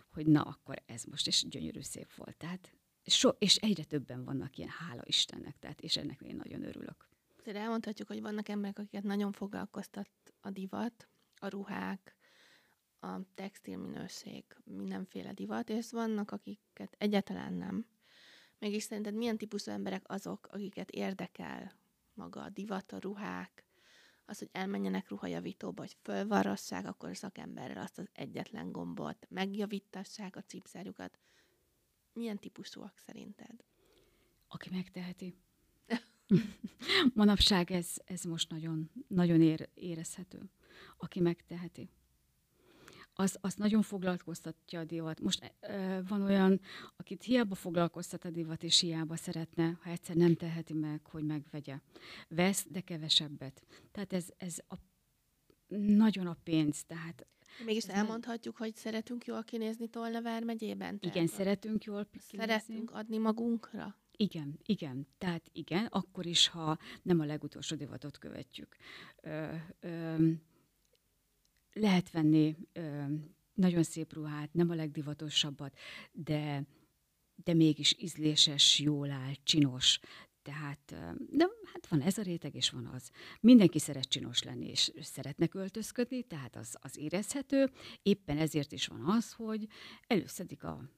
hogy 0.09 0.27
na, 0.27 0.43
akkor 0.43 0.83
ez 0.87 1.05
most, 1.05 1.27
és 1.27 1.45
gyönyörű 1.49 1.81
szép 1.81 2.15
volt. 2.15 2.37
Tehát 2.37 2.73
so, 3.05 3.29
és 3.39 3.57
egyre 3.57 3.85
többen 3.85 4.25
vannak 4.25 4.57
ilyen, 4.57 4.71
hála 4.71 5.03
Istennek, 5.05 5.59
tehát, 5.59 5.81
és 5.81 5.97
ennek 5.97 6.21
én 6.21 6.37
nagyon 6.37 6.65
örülök. 6.65 7.09
Tehát 7.43 7.63
elmondhatjuk, 7.63 8.09
hogy 8.09 8.21
vannak 8.21 8.49
emberek, 8.49 8.79
akiket 8.79 9.03
nagyon 9.03 9.33
foglalkoztat 9.33 10.11
a 10.41 10.51
divat, 10.51 11.09
a 11.37 11.49
ruhák, 11.49 12.17
a 13.01 13.35
textilminőség, 13.35 14.45
mindenféle 14.65 15.33
divat, 15.33 15.69
és 15.69 15.91
vannak, 15.91 16.31
akiket 16.31 16.95
egyáltalán 16.99 17.53
nem. 17.53 17.87
Mégis 18.59 18.83
szerinted 18.83 19.15
milyen 19.15 19.39
típusú 19.39 19.71
emberek 19.71 20.03
azok, 20.07 20.49
akiket 20.51 20.91
érdekel 20.91 21.73
maga 22.17 22.43
a 22.43 22.49
divat, 22.49 22.93
a 22.93 22.99
ruhák, 22.99 23.65
az, 24.25 24.39
hogy 24.39 24.49
elmenjenek 24.53 25.09
ruhajavítóba, 25.09 25.83
hogy 25.83 25.97
fölvarrassák 26.03 26.87
akkor 26.87 27.09
a 27.09 27.15
szakemberrel 27.15 27.83
azt 27.83 27.99
az 27.99 28.09
egyetlen 28.13 28.73
gombot, 28.73 29.27
megjavítassák 29.29 30.37
a 30.37 30.43
cipzárjukat. 30.43 31.19
Milyen 32.13 32.39
típusúak 32.39 32.99
szerinted? 32.99 33.65
Aki 34.49 34.71
megteheti. 34.71 35.37
Manapság 37.15 37.71
ez, 37.71 37.95
ez 38.05 38.23
most 38.23 38.51
nagyon, 38.51 38.91
nagyon 39.09 39.43
ér, 39.43 39.69
érezhető. 39.75 40.51
Aki 40.97 41.21
megteheti 41.21 41.91
az, 43.19 43.39
az 43.41 43.55
nagyon 43.55 43.83
foglalkoztatja 43.83 44.81
a 44.81 44.85
divat. 44.85 45.21
Most 45.21 45.55
e, 45.61 46.03
van 46.09 46.23
olyan, 46.23 46.61
akit 46.97 47.23
hiába 47.23 47.55
foglalkoztat 47.55 48.25
a 48.25 48.31
divat, 48.31 48.63
és 48.63 48.81
hiába 48.81 49.17
szeretne, 49.17 49.79
ha 49.83 49.91
egyszer 49.91 50.17
nem 50.17 50.35
teheti 50.35 50.73
meg, 50.73 51.07
hogy 51.07 51.25
megvegye. 51.25 51.79
Vesz, 52.29 52.67
de 52.69 52.81
kevesebbet. 52.81 53.63
Tehát 53.93 54.13
ez, 54.13 54.29
ez 54.37 54.59
a, 54.69 54.75
nagyon 55.77 56.27
a 56.27 56.37
pénz. 56.43 56.85
Tehát 56.85 57.27
Mégis 57.65 57.85
elmondhatjuk, 57.85 58.57
hogy 58.57 58.75
szeretünk 58.75 59.25
jól 59.25 59.45
kinézni 59.45 59.89
Tolna 59.89 60.23
vármegyében? 60.23 60.99
Igen, 61.01 61.27
szeretünk 61.27 61.85
jól 61.85 62.05
kinézni. 62.05 62.39
Szeretünk 62.39 62.91
adni 62.91 63.19
magunkra? 63.19 63.97
Igen, 64.17 64.59
igen. 64.65 65.07
Tehát 65.19 65.51
igen, 65.53 65.87
akkor 65.87 66.27
is, 66.27 66.49
ha 66.49 66.79
nem 67.03 67.21
a 67.21 67.25
legutolsó 67.25 67.77
divatot 67.77 68.19
követjük. 68.19 68.77
Ö, 69.23 69.47
ö, 69.81 70.31
lehet 71.77 72.11
venni 72.11 72.57
ö, 72.73 73.05
nagyon 73.55 73.83
szép 73.83 74.13
ruhát, 74.13 74.53
nem 74.53 74.71
a 74.71 74.75
legdivatosabbat, 74.75 75.79
de, 76.13 76.67
de 77.45 77.55
mégis 77.55 77.97
ízléses, 77.99 78.79
jól 78.79 79.11
áll, 79.11 79.33
csinos. 79.43 79.99
Tehát, 80.43 80.95
de 81.31 81.47
hát 81.73 81.87
van 81.89 82.01
ez 82.01 82.19
a 82.19 82.23
réteg, 82.23 82.55
és 82.55 82.71
van 82.71 82.87
az. 82.87 83.11
Mindenki 83.41 83.79
szeret 83.79 84.09
csinos 84.09 84.43
lenni, 84.43 84.67
és 84.67 84.93
szeretnek 85.01 85.55
öltözködni, 85.55 86.23
tehát 86.23 86.57
az, 86.57 86.77
az 86.81 86.97
érezhető. 86.97 87.71
Éppen 88.03 88.39
ezért 88.39 88.73
is 88.73 88.87
van 88.87 89.05
az, 89.05 89.33
hogy 89.33 89.69
előszedik 90.07 90.65
a 90.65 90.91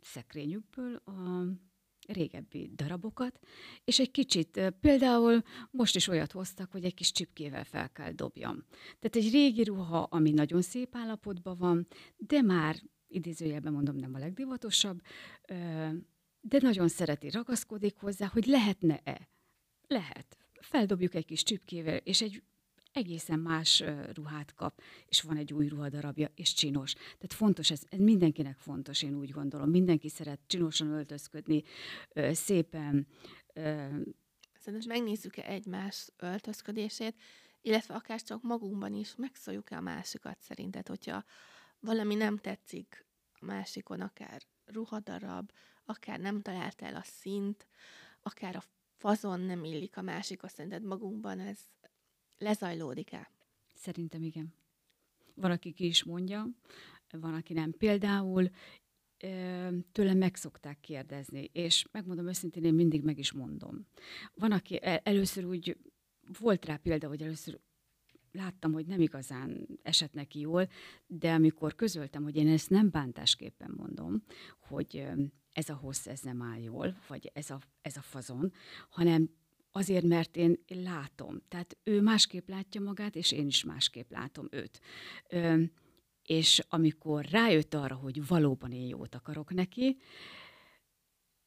szekrényükből 0.00 0.94
a 0.96 1.46
régebbi 2.08 2.70
darabokat, 2.74 3.40
és 3.84 3.98
egy 3.98 4.10
kicsit, 4.10 4.60
például 4.80 5.42
most 5.70 5.96
is 5.96 6.08
olyat 6.08 6.32
hoztak, 6.32 6.70
hogy 6.70 6.84
egy 6.84 6.94
kis 6.94 7.12
csipkével 7.12 7.64
fel 7.64 7.90
kell 7.90 8.12
dobjam. 8.12 8.64
Tehát 8.98 9.16
egy 9.16 9.32
régi 9.32 9.64
ruha, 9.64 10.02
ami 10.02 10.30
nagyon 10.30 10.62
szép 10.62 10.96
állapotban 10.96 11.56
van, 11.58 11.86
de 12.16 12.42
már 12.42 12.76
idézőjelben 13.08 13.72
mondom, 13.72 13.96
nem 13.96 14.14
a 14.14 14.18
legdivatosabb, 14.18 15.00
de 16.40 16.58
nagyon 16.60 16.88
szereti, 16.88 17.30
ragaszkodik 17.30 17.96
hozzá, 17.96 18.26
hogy 18.26 18.46
lehetne-e. 18.46 19.28
Lehet. 19.86 20.36
Feldobjuk 20.60 21.14
egy 21.14 21.24
kis 21.24 21.42
csipkével, 21.42 21.96
és 21.96 22.22
egy 22.22 22.42
egészen 22.92 23.38
más 23.38 23.82
ruhát 24.14 24.54
kap, 24.54 24.80
és 25.06 25.22
van 25.22 25.36
egy 25.36 25.52
új 25.52 25.68
ruhadarabja, 25.68 26.30
és 26.34 26.52
csinos. 26.52 26.92
Tehát 26.92 27.32
fontos, 27.32 27.70
ez, 27.70 27.82
ez 27.88 27.98
mindenkinek 27.98 28.58
fontos, 28.58 29.02
én 29.02 29.14
úgy 29.14 29.30
gondolom. 29.30 29.70
Mindenki 29.70 30.08
szeret 30.08 30.40
csinosan 30.46 30.88
öltözködni, 30.88 31.62
szépen. 32.32 33.06
Szerintem 34.54 34.88
megnézzük-e 34.88 35.42
egymás 35.42 36.08
öltözködését, 36.16 37.16
illetve 37.60 37.94
akár 37.94 38.22
csak 38.22 38.42
magunkban 38.42 38.94
is 38.94 39.14
megszóljuk-e 39.16 39.76
a 39.76 39.80
másikat 39.80 40.40
szerinted, 40.40 40.88
hogyha 40.88 41.24
valami 41.80 42.14
nem 42.14 42.38
tetszik 42.38 43.06
a 43.40 43.44
másikon, 43.44 44.00
akár 44.00 44.42
ruhadarab, 44.64 45.50
akár 45.84 46.20
nem 46.20 46.42
talált 46.42 46.82
el 46.82 46.94
a 46.94 47.02
szint, 47.02 47.66
akár 48.22 48.56
a 48.56 48.62
fazon 48.96 49.40
nem 49.40 49.64
illik 49.64 49.96
a 49.96 50.02
másikhoz, 50.02 50.52
szerinted 50.52 50.82
magunkban 50.82 51.40
ez 51.40 51.58
lezajlódik-e? 52.42 53.30
Szerintem 53.74 54.22
igen. 54.22 54.54
Van, 55.34 55.50
aki 55.50 55.72
ki 55.72 55.86
is 55.86 56.04
mondja, 56.04 56.48
van, 57.10 57.34
aki 57.34 57.52
nem. 57.52 57.72
Például 57.72 58.50
tőlem 59.92 60.18
meg 60.18 60.36
szokták 60.36 60.80
kérdezni, 60.80 61.50
és 61.52 61.86
megmondom 61.90 62.28
őszintén, 62.28 62.64
én 62.64 62.74
mindig 62.74 63.02
meg 63.02 63.18
is 63.18 63.32
mondom. 63.32 63.86
Van, 64.34 64.52
aki 64.52 64.78
először 64.82 65.44
úgy, 65.44 65.78
volt 66.38 66.64
rá 66.64 66.76
példa, 66.76 67.08
hogy 67.08 67.22
először 67.22 67.60
láttam, 68.32 68.72
hogy 68.72 68.86
nem 68.86 69.00
igazán 69.00 69.66
esett 69.82 70.12
neki 70.12 70.40
jól, 70.40 70.68
de 71.06 71.32
amikor 71.32 71.74
közöltem, 71.74 72.22
hogy 72.22 72.36
én 72.36 72.48
ezt 72.48 72.70
nem 72.70 72.90
bántásképpen 72.90 73.74
mondom, 73.76 74.22
hogy 74.58 75.06
ez 75.52 75.68
a 75.68 75.74
hossz, 75.74 76.06
ez 76.06 76.20
nem 76.20 76.42
áll 76.42 76.60
jól, 76.60 76.96
vagy 77.08 77.30
ez 77.34 77.50
a, 77.50 77.60
ez 77.80 77.96
a 77.96 78.02
fazon, 78.02 78.52
hanem 78.88 79.30
Azért, 79.72 80.04
mert 80.04 80.36
én, 80.36 80.58
látom. 80.66 81.42
Tehát 81.48 81.76
ő 81.84 82.00
másképp 82.00 82.48
látja 82.48 82.80
magát, 82.80 83.16
és 83.16 83.32
én 83.32 83.46
is 83.46 83.64
másképp 83.64 84.10
látom 84.10 84.46
őt. 84.50 84.80
Ö, 85.28 85.62
és 86.22 86.62
amikor 86.68 87.24
rájött 87.24 87.74
arra, 87.74 87.94
hogy 87.94 88.26
valóban 88.26 88.72
én 88.72 88.88
jót 88.88 89.14
akarok 89.14 89.54
neki, 89.54 89.96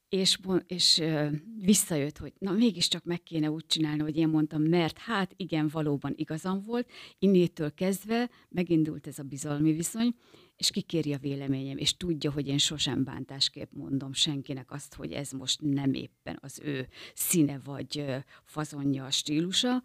és, 0.09 0.39
és 0.67 0.97
ö, 0.97 1.27
visszajött, 1.61 2.17
hogy 2.17 2.33
na 2.37 2.51
mégiscsak 2.51 3.03
meg 3.03 3.23
kéne 3.23 3.51
úgy 3.51 3.65
csinálni, 3.65 4.01
hogy 4.01 4.17
én 4.17 4.27
mondtam, 4.27 4.61
mert 4.61 4.97
hát 4.97 5.33
igen, 5.35 5.67
valóban 5.67 6.13
igazam 6.15 6.61
volt, 6.61 6.89
innétől 7.19 7.73
kezdve 7.73 8.29
megindult 8.49 9.07
ez 9.07 9.19
a 9.19 9.23
bizalmi 9.23 9.73
viszony, 9.73 10.15
és 10.57 10.71
kikéri 10.71 11.13
a 11.13 11.17
véleményem, 11.17 11.77
és 11.77 11.97
tudja, 11.97 12.31
hogy 12.31 12.47
én 12.47 12.57
sosem 12.57 13.03
bántásképp 13.03 13.71
mondom 13.71 14.13
senkinek 14.13 14.71
azt, 14.71 14.93
hogy 14.93 15.11
ez 15.11 15.31
most 15.31 15.61
nem 15.61 15.93
éppen 15.93 16.37
az 16.41 16.59
ő 16.59 16.87
színe 17.13 17.59
vagy 17.59 18.05
fazonja, 18.43 19.05
a 19.05 19.11
stílusa, 19.11 19.83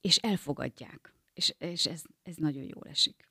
és 0.00 0.16
elfogadják. 0.16 1.14
És, 1.34 1.54
és 1.58 1.86
ez, 1.86 2.02
ez 2.22 2.36
nagyon 2.36 2.62
jól 2.62 2.84
esik. 2.88 3.28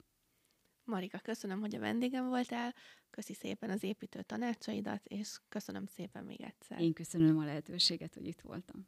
Marika, 0.84 1.20
köszönöm, 1.20 1.60
hogy 1.60 1.76
a 1.76 1.80
vendégem 1.80 2.28
voltál, 2.28 2.76
köszi 3.10 3.34
szépen 3.34 3.70
az 3.70 3.84
építő 3.84 4.22
tanácsaidat, 4.22 5.06
és 5.06 5.40
köszönöm 5.50 5.86
szépen 5.86 6.24
még 6.24 6.42
egyszer. 6.42 6.82
Én 6.82 6.94
köszönöm 6.94 7.38
a 7.38 7.46
lehetőséget, 7.46 8.14
hogy 8.14 8.28
itt 8.28 8.42
voltam. 8.42 8.88